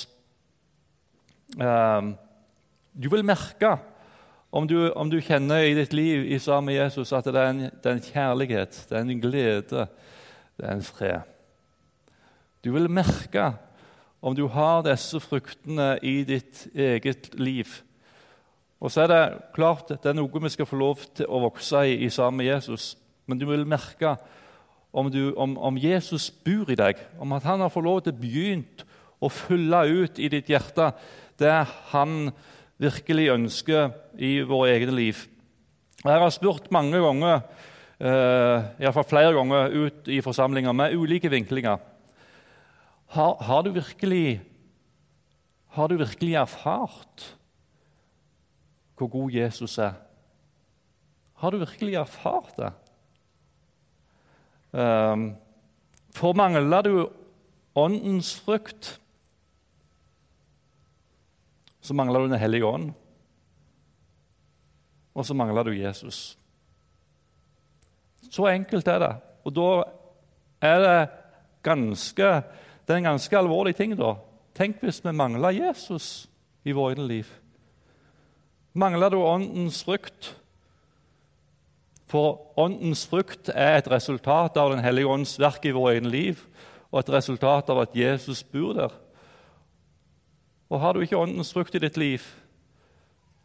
Um, 1.59 2.13
du 2.95 3.09
vil 3.11 3.25
merke, 3.27 3.75
om 4.51 4.67
du, 4.67 4.91
om 4.97 5.09
du, 5.09 5.19
kjenner 5.21 5.67
i 5.67 5.75
ditt 5.77 5.93
liv 5.93 6.25
i 6.25 6.39
sammen 6.41 6.71
med 6.71 6.79
Jesus, 6.79 7.11
at 7.13 7.27
det 7.29 7.37
er, 7.37 7.49
en, 7.51 7.65
det 7.69 7.85
er 7.85 7.97
en 7.97 8.07
kjærlighet, 8.07 8.79
det 8.89 8.97
er 8.97 9.03
en 9.03 9.21
glede, 9.21 9.83
det 10.57 10.65
er 10.65 10.71
en 10.73 10.85
fred. 10.85 11.27
Du 12.65 12.71
vil 12.73 12.89
merke 12.91 13.51
om 14.21 14.35
du 14.35 14.47
har 14.51 14.81
disse 14.83 15.19
fruktene 15.23 15.93
i 16.03 16.23
ditt 16.27 16.65
eget 16.75 17.29
liv. 17.39 17.69
Og 18.79 18.91
så 18.91 19.03
er 19.03 19.11
det 19.11 19.21
klart 19.55 19.91
at 19.91 20.03
det 20.03 20.11
er 20.11 20.17
noe 20.17 20.41
vi 20.43 20.51
skal 20.51 20.67
få 20.67 20.79
lov 20.79 21.05
til 21.15 21.29
å 21.29 21.43
vokse 21.45 21.85
i, 21.87 21.99
i 22.07 22.09
sammen 22.11 22.41
med 22.41 22.49
Jesus. 22.49 22.93
Men 23.27 23.39
du 23.39 23.45
vil 23.47 23.67
merke 23.67 24.15
om, 24.91 25.11
du, 25.11 25.33
om, 25.37 25.57
om, 25.57 25.77
Jesus 25.77 26.29
bor 26.31 26.71
i 26.71 26.79
deg, 26.79 26.99
om 27.19 27.35
at 27.37 27.45
han 27.45 27.61
har 27.61 27.71
fått 27.71 27.85
lov 27.85 28.01
til 28.03 28.15
å 28.15 28.21
begynne 28.21 28.87
å 29.19 29.29
fylle 29.29 29.83
ut 29.85 30.19
i 30.19 30.29
ditt 30.31 30.49
hjerte 30.49 30.93
det 31.39 31.57
han 31.91 32.31
virkelig 32.79 33.27
ønsker 33.33 33.91
i 34.19 34.39
våre 34.47 34.71
egne 34.77 34.95
liv. 34.95 35.25
Jeg 35.99 36.21
har 36.23 36.31
spurt 36.31 36.69
mange 36.71 36.99
ganger, 37.03 37.41
eh, 37.99 38.69
iallfall 38.79 39.07
flere 39.07 39.33
ganger, 39.35 39.73
ut 39.75 40.07
i 40.07 40.21
forsamlinger 40.23 40.71
med 40.71 40.95
ulike 40.95 41.29
vinklinger. 41.29 41.77
Har, 43.09 43.35
har, 43.43 43.61
du 43.65 43.71
virkelig, 43.75 44.41
har 45.75 45.87
du 45.87 45.97
virkelig 45.97 46.35
erfart 46.39 47.35
hvor 48.99 49.07
god 49.07 49.31
Jesus 49.31 49.77
er? 49.79 49.93
Har 51.39 51.51
du 51.51 51.57
virkelig 51.61 51.95
erfart 51.95 52.57
det? 52.59 52.71
Um, 54.75 55.35
for 56.11 56.35
mangler 56.35 56.83
du 56.83 57.09
åndens 57.79 58.33
frukt, 58.43 58.99
så 61.81 61.95
mangler 61.95 62.19
du 62.19 62.27
Den 62.27 62.39
hellige 62.39 62.65
ånd, 62.65 62.91
og 65.15 65.25
så 65.25 65.33
mangler 65.33 65.63
du 65.63 65.71
Jesus. 65.75 66.37
Så 68.29 68.47
enkelt 68.47 68.87
er 68.87 68.99
det. 68.99 69.13
Og 69.43 69.55
da 69.55 69.69
er 70.61 70.79
det 70.83 71.09
ganske, 71.65 72.31
det 72.85 72.93
er 72.93 73.01
en 73.01 73.11
ganske 73.11 73.37
alvorlig 73.37 73.75
ting. 73.75 73.97
da. 73.97 74.15
Tenk 74.55 74.81
hvis 74.83 75.01
vi 75.03 75.11
mangler 75.11 75.55
Jesus 75.55 76.29
i 76.63 76.71
våre 76.71 76.95
liv. 76.95 77.25
Mangler 78.73 79.09
du 79.09 79.17
åndens 79.17 79.83
frukt? 79.83 80.35
For 82.09 82.57
åndens 82.57 83.05
frukt 83.07 83.51
er 83.53 83.77
et 83.77 83.91
resultat 83.91 84.57
av 84.57 84.71
Den 84.71 84.83
hellige 84.83 85.07
ånds 85.07 85.37
verk 85.39 85.65
i 85.65 85.73
våre 85.75 85.97
egne 85.97 86.09
liv, 86.09 86.41
og 86.91 87.03
et 87.03 87.11
resultat 87.13 87.69
av 87.69 87.83
at 87.83 87.95
Jesus 87.95 88.43
bor 88.43 88.73
der. 88.73 88.93
Og 90.69 90.79
Har 90.79 90.93
du 90.93 91.01
ikke 91.01 91.17
Åndens 91.17 91.53
frukt 91.53 91.75
i 91.75 91.81
ditt 91.81 91.97
liv, 91.97 92.21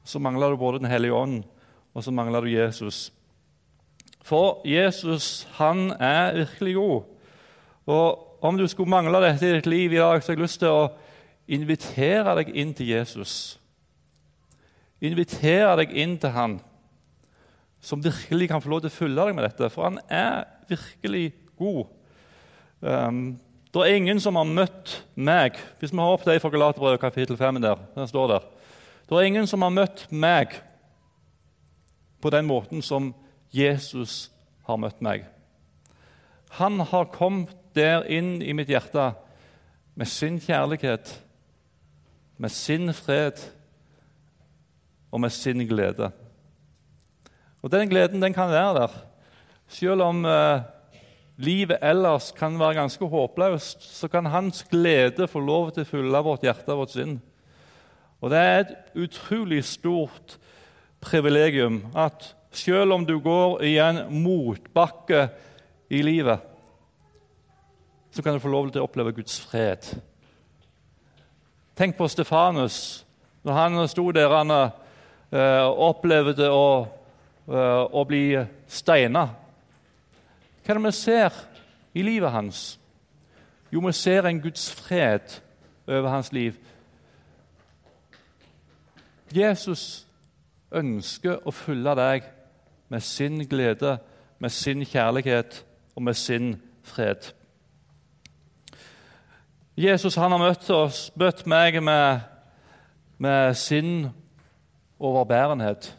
så 0.05 0.19
mangler 0.19 0.51
du 0.51 0.57
både 0.57 0.79
Den 0.79 0.91
hellige 0.91 1.15
ånd 1.15 1.45
og 1.95 2.05
så 2.05 2.11
mangler 2.11 2.41
du 2.41 2.51
Jesus. 2.51 3.13
For 4.25 4.61
Jesus 4.67 5.47
han 5.59 5.93
er 6.01 6.35
virkelig 6.35 6.75
god. 6.75 7.03
Og 7.87 8.21
Om 8.45 8.59
du 8.59 8.67
skulle 8.69 8.91
mangle 8.91 9.23
dette 9.25 9.49
i 9.49 9.55
ditt 9.55 9.67
liv 9.67 9.93
i 9.93 9.97
dag, 9.97 10.23
så 10.23 10.33
har 10.33 10.37
jeg 10.37 10.43
lyst 10.43 10.59
til 10.61 10.69
å 10.69 10.91
invitere 11.49 12.35
deg 12.37 12.51
inn 12.53 12.75
til 12.77 12.91
Jesus. 12.93 13.59
Invitere 15.01 15.71
deg 15.81 15.95
inn 15.97 16.19
til 16.21 16.35
Han 16.35 16.59
som 17.85 18.05
virkelig 18.05 18.49
kan 18.49 18.63
få 18.65 18.69
lov 18.73 18.83
til 18.83 18.93
å 18.93 18.97
fylle 18.97 19.25
deg 19.29 19.37
med 19.37 19.45
dette, 19.45 19.69
for 19.73 19.85
han 19.85 19.99
er 20.09 20.45
virkelig 20.69 21.35
god. 21.61 21.91
Um, 22.81 23.19
det 23.83 23.91
er 23.91 23.99
ingen 23.99 24.21
som 24.23 24.37
har 24.39 24.47
møtt 24.47 25.01
meg 25.19 25.57
Hvis 25.81 25.91
vi 25.91 25.99
har 25.99 26.13
opp 26.15 26.23
det 26.27 26.39
fra 26.43 26.51
Galaterbrevet 26.53 27.01
kapittel 27.03 27.37
5 27.37 27.59
der, 27.63 27.81
den 27.97 28.09
står 28.09 28.29
der. 28.31 28.45
Det 29.09 29.17
er 29.19 29.27
ingen 29.27 29.47
som 29.51 29.63
har 29.63 29.75
møtt 29.75 30.07
meg 30.11 30.55
på 32.23 32.31
den 32.31 32.47
måten 32.47 32.83
som 32.83 33.11
Jesus 33.53 34.31
har 34.65 34.79
møtt 34.81 35.03
meg. 35.05 35.27
Han 36.57 36.81
har 36.81 37.11
kommet 37.13 37.51
der 37.75 38.07
inn 38.07 38.39
i 38.43 38.55
mitt 38.55 38.71
hjerte 38.71 39.11
med 39.99 40.07
sin 40.07 40.39
kjærlighet, 40.41 41.11
med 42.39 42.55
sin 42.55 42.93
fred 42.95 43.43
og 45.11 45.21
med 45.21 45.35
sin 45.35 45.67
glede. 45.67 46.13
Og 47.63 47.71
Den 47.73 47.89
gleden 47.89 48.23
den 48.23 48.35
kan 48.35 48.51
være 48.51 48.75
der. 48.75 48.97
Selv 49.69 50.03
om 50.03 50.25
eh, 50.25 50.63
livet 51.37 51.83
ellers 51.83 52.31
kan 52.37 52.59
være 52.59 52.79
ganske 52.79 53.07
håpløst, 53.07 53.83
så 53.83 54.09
kan 54.09 54.27
hans 54.27 54.65
glede 54.71 55.29
få 55.29 55.41
lov 55.43 55.73
til 55.75 55.85
å 55.85 55.89
fylle 55.89 56.23
vårt 56.27 56.47
hjerte 56.47 56.73
og 56.73 56.85
vårt 56.85 56.95
sinn. 56.95 57.19
Og 58.21 58.31
Det 58.31 58.39
er 58.39 58.59
et 58.59 58.75
utrolig 58.95 59.65
stort 59.65 60.39
privilegium 61.01 61.85
at 61.95 62.35
selv 62.55 62.95
om 62.95 63.07
du 63.07 63.19
går 63.19 63.63
i 63.67 63.77
en 63.83 64.05
motbakke 64.23 65.29
i 65.91 66.03
livet, 66.03 66.39
så 68.15 68.23
kan 68.23 68.35
du 68.35 68.41
få 68.41 68.49
lov 68.49 68.71
til 68.71 68.81
å 68.81 68.87
oppleve 68.87 69.13
Guds 69.13 69.41
fred. 69.43 69.83
Tenk 71.75 71.97
på 71.99 72.09
Stefanus. 72.09 73.05
Når 73.43 73.53
han 73.53 73.89
sto 73.89 74.07
der 74.15 74.31
han 74.31 74.51
uh, 74.55 74.71
opplevde 75.67 76.47
å 76.49 76.87
å 77.47 78.01
eh, 78.01 78.07
bli 78.09 78.25
steina. 78.67 79.29
Hva 80.65 80.73
er 80.73 80.79
det 80.79 80.87
vi 80.87 80.93
ser 80.97 81.35
i 81.93 82.03
livet 82.03 82.33
hans? 82.33 82.81
Jo, 83.73 83.81
vi 83.85 83.93
ser 83.93 84.25
en 84.25 84.41
Guds 84.41 84.71
fred 84.73 85.43
over 85.87 86.09
hans 86.09 86.33
liv. 86.33 86.57
Jesus 89.35 90.07
ønsker 90.73 91.43
å 91.45 91.53
fylle 91.53 91.93
deg 91.99 92.25
med 92.89 93.05
sin 93.05 93.43
glede, 93.49 93.99
med 94.39 94.55
sin 94.57 94.87
kjærlighet 94.89 95.61
og 95.97 96.03
med 96.03 96.17
sin 96.17 96.55
fred. 96.83 97.29
Jesus 99.77 100.17
han 100.17 100.33
har 100.33 100.41
møtt 100.41 100.71
oss, 100.71 101.11
møtt 101.19 101.45
meg 101.51 101.83
med, 101.83 102.25
med 103.19 103.55
sin 103.59 104.07
overbærenhet. 104.99 105.93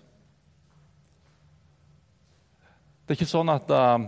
Det 3.06 3.14
er 3.14 3.20
ikke 3.20 3.30
sånn 3.30 3.52
at, 3.54 3.70
eh, 3.70 4.06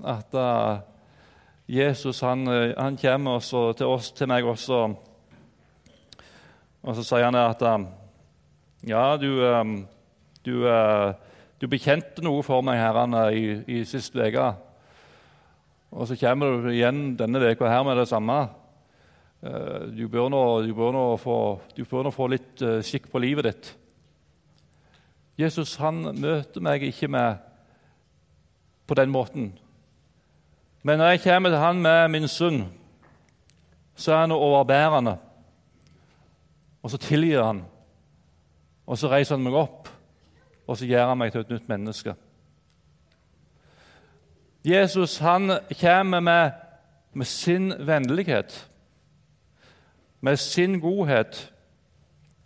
at 0.00 0.34
uh, 0.34 0.80
Jesus 1.68 2.20
han, 2.24 2.46
eh, 2.48 2.72
han 2.78 2.96
kommer 2.96 3.38
også, 3.38 3.72
til 3.76 3.86
oss, 3.86 4.10
til 4.12 4.28
meg 4.28 4.44
også, 4.44 4.80
og 6.82 6.96
så 6.96 7.04
sier 7.06 7.28
han 7.28 7.38
at 7.38 7.62
Ja, 8.82 9.16
du, 9.16 9.38
du, 10.42 10.54
du 11.60 11.66
bekjente 11.70 12.24
noe 12.26 12.42
for 12.42 12.64
meg 12.66 12.80
herrene 12.80 13.20
i, 13.30 13.44
i 13.70 13.84
sist 13.86 14.16
uke. 14.18 14.48
Og 15.94 16.08
så 16.10 16.16
kommer 16.18 16.64
du 16.64 16.72
igjen 16.72 17.12
denne 17.14 17.38
uka 17.38 17.70
her 17.70 17.84
med 17.86 18.00
det 18.00 18.08
samme. 18.10 18.40
Du 19.94 20.08
bør 20.10 20.32
nå, 20.34 20.42
du 20.66 20.74
bør 20.74 20.98
få, 21.22 21.38
du 21.76 21.84
bør 21.86 22.08
nå 22.08 22.10
få 22.10 22.26
litt 22.34 22.66
skikk 22.82 23.06
på 23.12 23.22
livet 23.22 23.46
ditt. 23.46 23.72
Jesus 25.38 25.78
han 25.78 26.02
møter 26.18 26.60
meg 26.60 26.82
ikke 26.90 27.08
med 27.08 27.38
på 28.86 28.98
den 28.98 29.14
måten. 29.14 29.52
Men 30.82 30.98
når 30.98 31.06
jeg 31.06 31.22
kommer 31.22 31.50
til 31.50 31.58
han 31.58 31.82
med 31.82 32.08
min 32.08 32.28
sønn, 32.28 32.72
så 33.94 34.12
er 34.12 34.20
han 34.20 34.32
overbærende. 34.32 35.16
Og 36.82 36.90
så 36.90 36.96
tilgir 36.98 37.42
han. 37.42 37.64
Og 38.86 38.98
så 38.98 39.08
reiser 39.08 39.36
han 39.36 39.44
meg 39.44 39.54
opp, 39.54 39.88
og 40.66 40.76
så 40.76 40.86
gjør 40.86 41.08
han 41.08 41.18
meg 41.18 41.32
til 41.32 41.40
et 41.40 41.50
nytt 41.50 41.68
menneske. 41.68 42.14
Jesus 44.64 45.18
han 45.18 45.58
kommer 45.80 46.20
med, 46.20 46.50
med 47.12 47.26
sin 47.26 47.72
vennlighet, 47.86 48.68
med 50.20 50.36
sin 50.36 50.80
godhet, 50.80 51.48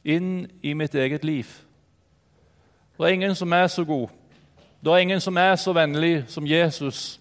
inn 0.05 0.47
i 0.63 0.73
mitt 0.73 0.95
eget 0.95 1.25
liv. 1.25 1.45
Det 2.97 3.05
er 3.05 3.17
ingen 3.17 3.35
som 3.35 3.53
er 3.53 3.67
så 3.67 3.85
god 3.85 4.09
det 4.87 4.93
er 4.93 4.97
ingen 4.97 5.21
som 5.21 5.37
er 5.37 5.57
så 5.57 5.73
vennlig 5.73 6.25
som 6.29 6.47
Jesus. 6.47 7.21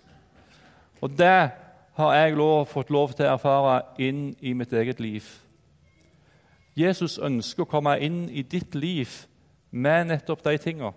Og 1.06 1.12
det 1.18 1.52
har 1.94 2.14
jeg 2.16 2.34
lov, 2.34 2.66
fått 2.66 2.90
lov 2.90 3.12
til 3.14 3.28
å 3.28 3.36
erfare 3.36 3.76
inn 4.02 4.32
i 4.42 4.56
mitt 4.58 4.72
eget 4.74 4.98
liv. 5.00 5.28
Jesus 6.74 7.20
ønsker 7.22 7.62
å 7.62 7.70
komme 7.70 7.94
inn 8.02 8.24
i 8.34 8.42
ditt 8.42 8.74
liv 8.74 9.12
med 9.70 10.10
nettopp 10.10 10.42
de 10.48 10.58
tingene. 10.58 10.96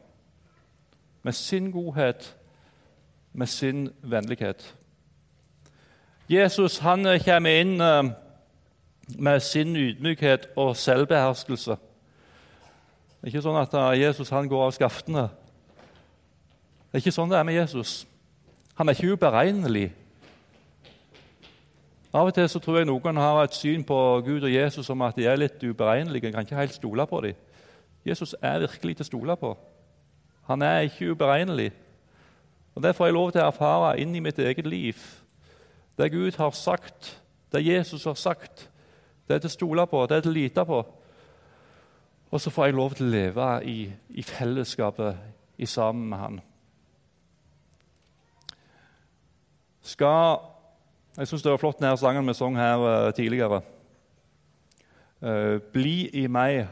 Med 1.22 1.36
sin 1.36 1.68
godhet, 1.74 2.30
med 3.36 3.52
sin 3.52 3.90
vennlighet. 4.00 4.64
Jesus 6.28 6.80
han 6.80 7.04
kommer 7.24 7.60
inn 7.60 7.76
eh, 7.84 8.10
med 9.18 9.44
sin 9.44 9.76
ydmykhet 9.76 10.48
og 10.56 10.76
selvbeherskelse. 10.76 11.76
Det 11.76 13.26
er 13.26 13.34
ikke 13.34 13.44
sånn 13.44 13.60
at 13.60 13.76
eh, 13.76 14.00
Jesus 14.06 14.32
han 14.32 14.48
går 14.48 14.70
av 14.70 14.76
skaftene. 14.80 15.28
Det 16.88 16.96
er 16.96 17.04
ikke 17.04 17.18
sånn 17.20 17.28
det 17.28 17.42
er 17.42 17.48
med 17.52 17.60
Jesus. 17.60 18.06
Han 18.78 18.88
er 18.88 18.96
ikke 18.96 19.18
uberegnelig. 19.18 19.88
Av 22.12 22.26
og 22.26 22.34
til 22.34 22.48
så 22.48 22.60
tror 22.62 22.78
jeg 22.78 22.88
noen 22.88 23.20
har 23.20 23.42
et 23.42 23.54
syn 23.56 23.84
på 23.84 23.96
Gud 24.24 24.46
og 24.46 24.52
Jesus 24.52 24.86
som 24.86 25.02
at 25.04 25.16
de 25.16 25.26
er 25.28 25.36
litt 25.36 25.62
uberegnelige. 25.62 26.28
En 26.28 26.32
kan 26.32 26.46
ikke 26.46 26.56
helt 26.56 26.74
stole 26.74 27.06
på 27.06 27.20
dem. 27.20 27.34
Jesus 28.06 28.34
er 28.42 28.62
virkelig 28.64 28.96
til 28.96 29.04
å 29.04 29.10
stole 29.10 29.36
på. 29.36 29.52
Han 30.48 30.62
er 30.64 30.88
ikke 30.88 31.12
uberegnelig. 31.12 31.72
Og 32.74 32.82
Det 32.82 32.94
får 32.96 33.06
jeg 33.06 33.14
lov 33.14 33.32
til 33.32 33.42
å 33.42 33.46
erfare 33.50 33.98
inn 34.00 34.14
i 34.16 34.22
mitt 34.24 34.38
eget 34.38 34.66
liv. 34.66 34.96
Det 35.98 36.12
Gud 36.12 36.36
har 36.38 36.50
sagt, 36.50 37.20
det 37.52 37.66
Jesus 37.66 38.04
har 38.04 38.14
sagt, 38.14 38.70
det 39.28 39.34
er 39.34 39.38
til 39.38 39.50
å 39.50 39.56
stole 39.58 39.86
på, 39.86 40.06
det 40.06 40.16
er 40.16 40.20
til 40.20 40.30
å 40.30 40.38
lite 40.38 40.64
på. 40.64 40.84
Og 42.30 42.40
så 42.40 42.50
får 42.50 42.66
jeg 42.66 42.74
lov 42.74 42.94
til 42.94 43.08
å 43.08 43.10
leve 43.10 43.48
i, 43.64 43.80
i 44.08 44.22
fellesskapet 44.22 45.58
i 45.58 45.66
sammen 45.66 46.08
med 46.08 46.18
Han. 46.18 46.40
skal 49.88 50.38
Jeg 51.18 51.26
syns 51.26 51.42
det 51.42 51.50
var 51.50 51.58
flott 51.58 51.80
denne 51.80 51.98
sangen 51.98 52.28
vi 52.30 52.32
sang 52.38 52.54
her 52.54 52.78
uh, 52.78 53.08
tidligere. 53.10 53.56
Uh, 55.18 55.58
Bli 55.74 56.06
i 56.14 56.28
meg, 56.30 56.68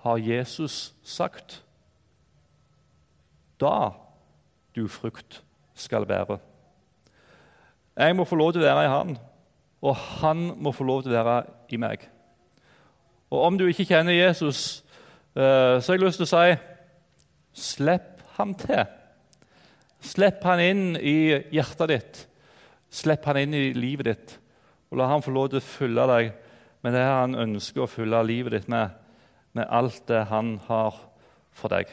har 0.00 0.22
Jesus 0.24 0.94
sagt. 1.04 1.58
Da 3.60 3.90
du 4.72 4.86
frukt 4.88 5.42
skal 5.76 6.08
bære. 6.08 6.38
Jeg 8.00 8.16
må 8.16 8.24
få 8.24 8.40
lov 8.40 8.54
til 8.54 8.64
å 8.64 8.70
være 8.70 8.86
i 8.86 8.92
Han, 8.94 9.12
og 9.84 10.00
Han 10.22 10.46
må 10.56 10.72
få 10.72 10.88
lov 10.88 11.04
til 11.04 11.12
å 11.12 11.20
være 11.20 11.36
i 11.68 11.76
meg. 11.76 12.08
Og 13.28 13.44
Om 13.50 13.60
du 13.60 13.66
ikke 13.68 13.84
kjenner 13.84 14.16
Jesus, 14.16 14.80
uh, 15.36 15.76
så 15.76 15.92
har 15.92 15.98
jeg 15.98 16.06
lyst 16.06 16.24
til 16.24 16.30
å 16.30 16.32
si 16.32 16.56
slipp 17.68 18.24
ham 18.40 18.56
til. 18.56 18.88
Slipp 20.00 20.40
han 20.48 20.64
inn 20.64 20.84
i 20.96 21.36
hjertet 21.52 21.92
ditt. 21.92 22.26
Slipp 22.90 23.26
han 23.30 23.38
inn 23.38 23.54
i 23.54 23.70
livet 23.76 24.08
ditt. 24.08 24.36
Og 24.90 24.98
la 24.98 25.06
han 25.12 25.22
få 25.22 25.32
lov 25.34 25.50
til 25.50 25.60
å 25.60 25.66
fylle 25.66 26.06
deg 26.10 26.32
med 26.82 26.96
det 26.96 27.04
han 27.06 27.36
ønsker 27.38 27.84
å 27.84 27.90
fylle 27.90 28.22
livet 28.26 28.56
ditt 28.56 28.70
med, 28.72 28.96
med 29.54 29.68
alt 29.70 30.02
det 30.08 30.24
han 30.30 30.56
har 30.66 30.96
for 31.54 31.72
deg. 31.72 31.90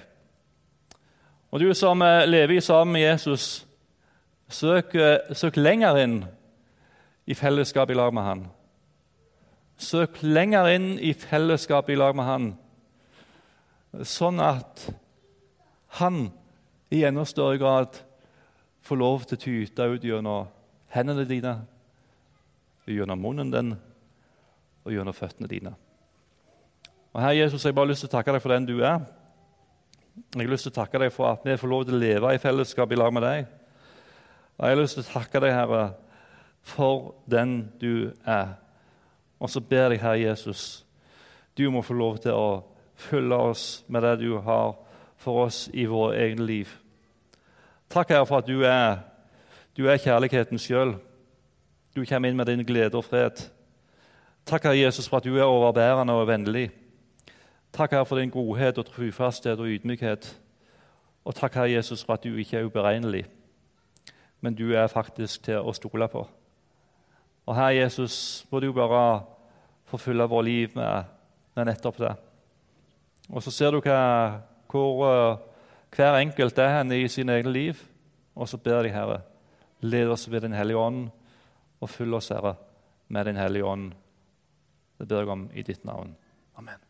Og 1.52 1.62
du 1.62 1.70
som 1.78 2.02
eh, 2.02 2.26
lever 2.28 2.60
sammen 2.64 2.98
med 2.98 3.06
Jesus, 3.06 3.66
søk, 4.50 4.96
eh, 4.96 5.34
søk 5.36 5.60
lenger 5.60 6.00
inn 6.02 6.18
i 7.28 7.36
fellesskap 7.36 7.92
i 7.92 7.98
lag 7.98 8.14
med 8.16 8.24
han. 8.24 8.44
Søk 9.78 10.22
lenger 10.24 10.72
inn 10.74 10.96
i 11.00 11.14
fellesskap 11.14 11.90
i 11.90 12.00
lag 12.00 12.16
med 12.18 12.26
han, 12.26 12.48
sånn 14.02 14.42
at 14.42 14.88
han 16.00 16.28
i 16.94 17.04
enda 17.06 17.26
større 17.28 17.60
grad 17.62 18.00
får 18.88 19.00
lov 19.00 19.26
til 19.28 19.38
å 19.38 19.44
tyte 19.44 19.88
ut 19.94 20.06
gjennom 20.06 20.48
hendene 20.94 21.26
dine, 21.28 21.58
gjennom 22.88 23.20
munnen 23.20 23.52
din 23.52 23.74
og 24.86 24.94
gjennom 24.94 25.16
føttene 25.16 25.50
dine. 25.52 25.74
Og 27.14 27.22
Herre 27.22 27.36
Jesus, 27.36 27.66
jeg 27.66 27.76
bare 27.76 27.88
har 27.88 27.92
lyst 27.92 28.06
til 28.06 28.12
å 28.12 28.16
takke 28.16 28.36
deg 28.36 28.44
for 28.44 28.54
den 28.54 28.68
du 28.68 28.78
er. 28.80 29.02
Jeg 30.36 30.46
har 30.46 30.52
lyst 30.52 30.68
til 30.68 30.74
å 30.74 30.80
takke 30.80 31.02
deg 31.02 31.12
for 31.14 31.32
at 31.32 31.46
vi 31.46 31.58
får 31.60 31.72
lov 31.72 31.86
til 31.86 31.98
å 31.98 32.02
leve 32.02 32.34
i 32.34 32.42
fellesskap 32.42 32.92
i 32.92 33.00
lag 33.00 33.14
med 33.14 33.26
deg. 33.26 33.48
Og 34.58 34.64
jeg 34.66 34.76
har 34.76 34.82
lyst 34.82 34.98
til 34.98 35.06
å 35.06 35.12
takke 35.12 35.42
deg, 35.44 35.54
Herre, 35.54 35.84
for 36.68 37.12
den 37.30 37.58
du 37.82 38.14
er. 38.26 38.56
Og 39.40 39.50
så 39.50 39.62
ber 39.62 39.94
jeg, 39.94 40.02
Herre 40.02 40.22
Jesus, 40.22 40.86
du 41.58 41.68
må 41.74 41.84
få 41.86 41.98
lov 41.98 42.18
til 42.24 42.38
å 42.38 42.64
fylle 42.98 43.38
oss 43.50 43.84
med 43.88 44.06
det 44.06 44.16
du 44.24 44.40
har 44.42 44.76
for 45.22 45.46
oss 45.46 45.68
i 45.74 45.86
våre 45.90 46.18
egne 46.22 46.46
liv. 46.46 46.72
Takk, 47.90 48.14
Herre, 48.14 48.26
for 48.30 48.42
at 48.42 48.50
du 48.50 48.64
er, 48.66 49.04
du 49.78 49.86
er 49.86 49.98
kjærligheten 50.02 50.58
sjøl. 50.60 50.96
Du 51.96 52.06
kommer 52.06 52.30
inn 52.30 52.38
med 52.38 52.46
din 52.50 52.66
glede 52.66 52.98
og 52.98 53.06
fred. 53.06 53.44
Takk, 54.46 54.64
Herre 54.64 54.80
Jesus, 54.80 55.10
for 55.10 55.18
at 55.18 55.26
du 55.26 55.38
er 55.38 55.44
overbærende 55.44 56.14
og 56.14 56.28
vennlig. 56.28 56.72
Takk, 57.74 57.92
Herre, 57.92 58.06
for 58.06 58.18
din 58.18 58.30
godhet 58.30 58.78
og 58.78 58.86
trufasthet 58.86 59.60
og 59.60 59.68
ydmykhet. 59.68 60.40
Og 61.26 61.36
takk, 61.36 61.54
Herre 61.54 61.72
Jesus, 61.72 62.04
for 62.04 62.14
at 62.14 62.24
du 62.24 62.36
ikke 62.36 62.58
er 62.58 62.66
uberegnelig, 62.66 63.26
men 64.42 64.56
du 64.56 64.72
er 64.74 64.88
faktisk 64.88 65.44
til 65.44 65.60
å 65.60 65.74
stole 65.76 66.08
på. 66.08 66.24
Og 67.46 67.56
Herre 67.56 67.76
Jesus, 67.76 68.46
må 68.52 68.60
du 68.60 68.72
bare 68.74 69.22
forfylle 69.86 70.26
vårt 70.28 70.46
liv 70.46 70.74
med, 70.76 71.04
med 71.56 71.70
nettopp 71.70 72.00
det. 72.02 72.16
Og 73.30 73.44
så 73.44 73.52
ser 73.52 73.72
du 73.72 73.82
hva, 73.84 74.02
hvor 74.72 75.04
uh, 75.06 75.38
hver 75.96 76.18
enkelt 76.22 76.58
er 76.60 76.78
hen 76.78 76.92
i 76.92 77.08
sine 77.08 77.36
egne 77.36 77.52
liv. 77.52 77.82
Og 78.36 78.50
så 78.50 78.58
ber 78.58 78.84
de, 78.84 78.92
Herre, 78.96 79.22
led 79.82 80.10
oss 80.10 80.28
ved 80.32 80.42
Den 80.42 80.54
hellige 80.54 80.78
ånd, 80.78 81.10
og 81.82 81.90
følg 81.90 82.14
oss, 82.18 82.30
Herre, 82.30 82.56
med 83.08 83.26
Den 83.26 83.38
hellige 83.38 83.66
ånd. 83.66 83.92
Det 84.98 85.08
ber 85.08 85.24
jeg 85.24 85.30
om 85.30 85.50
i 85.54 85.62
ditt 85.62 85.86
navn. 85.86 86.16
Amen. 86.58 86.87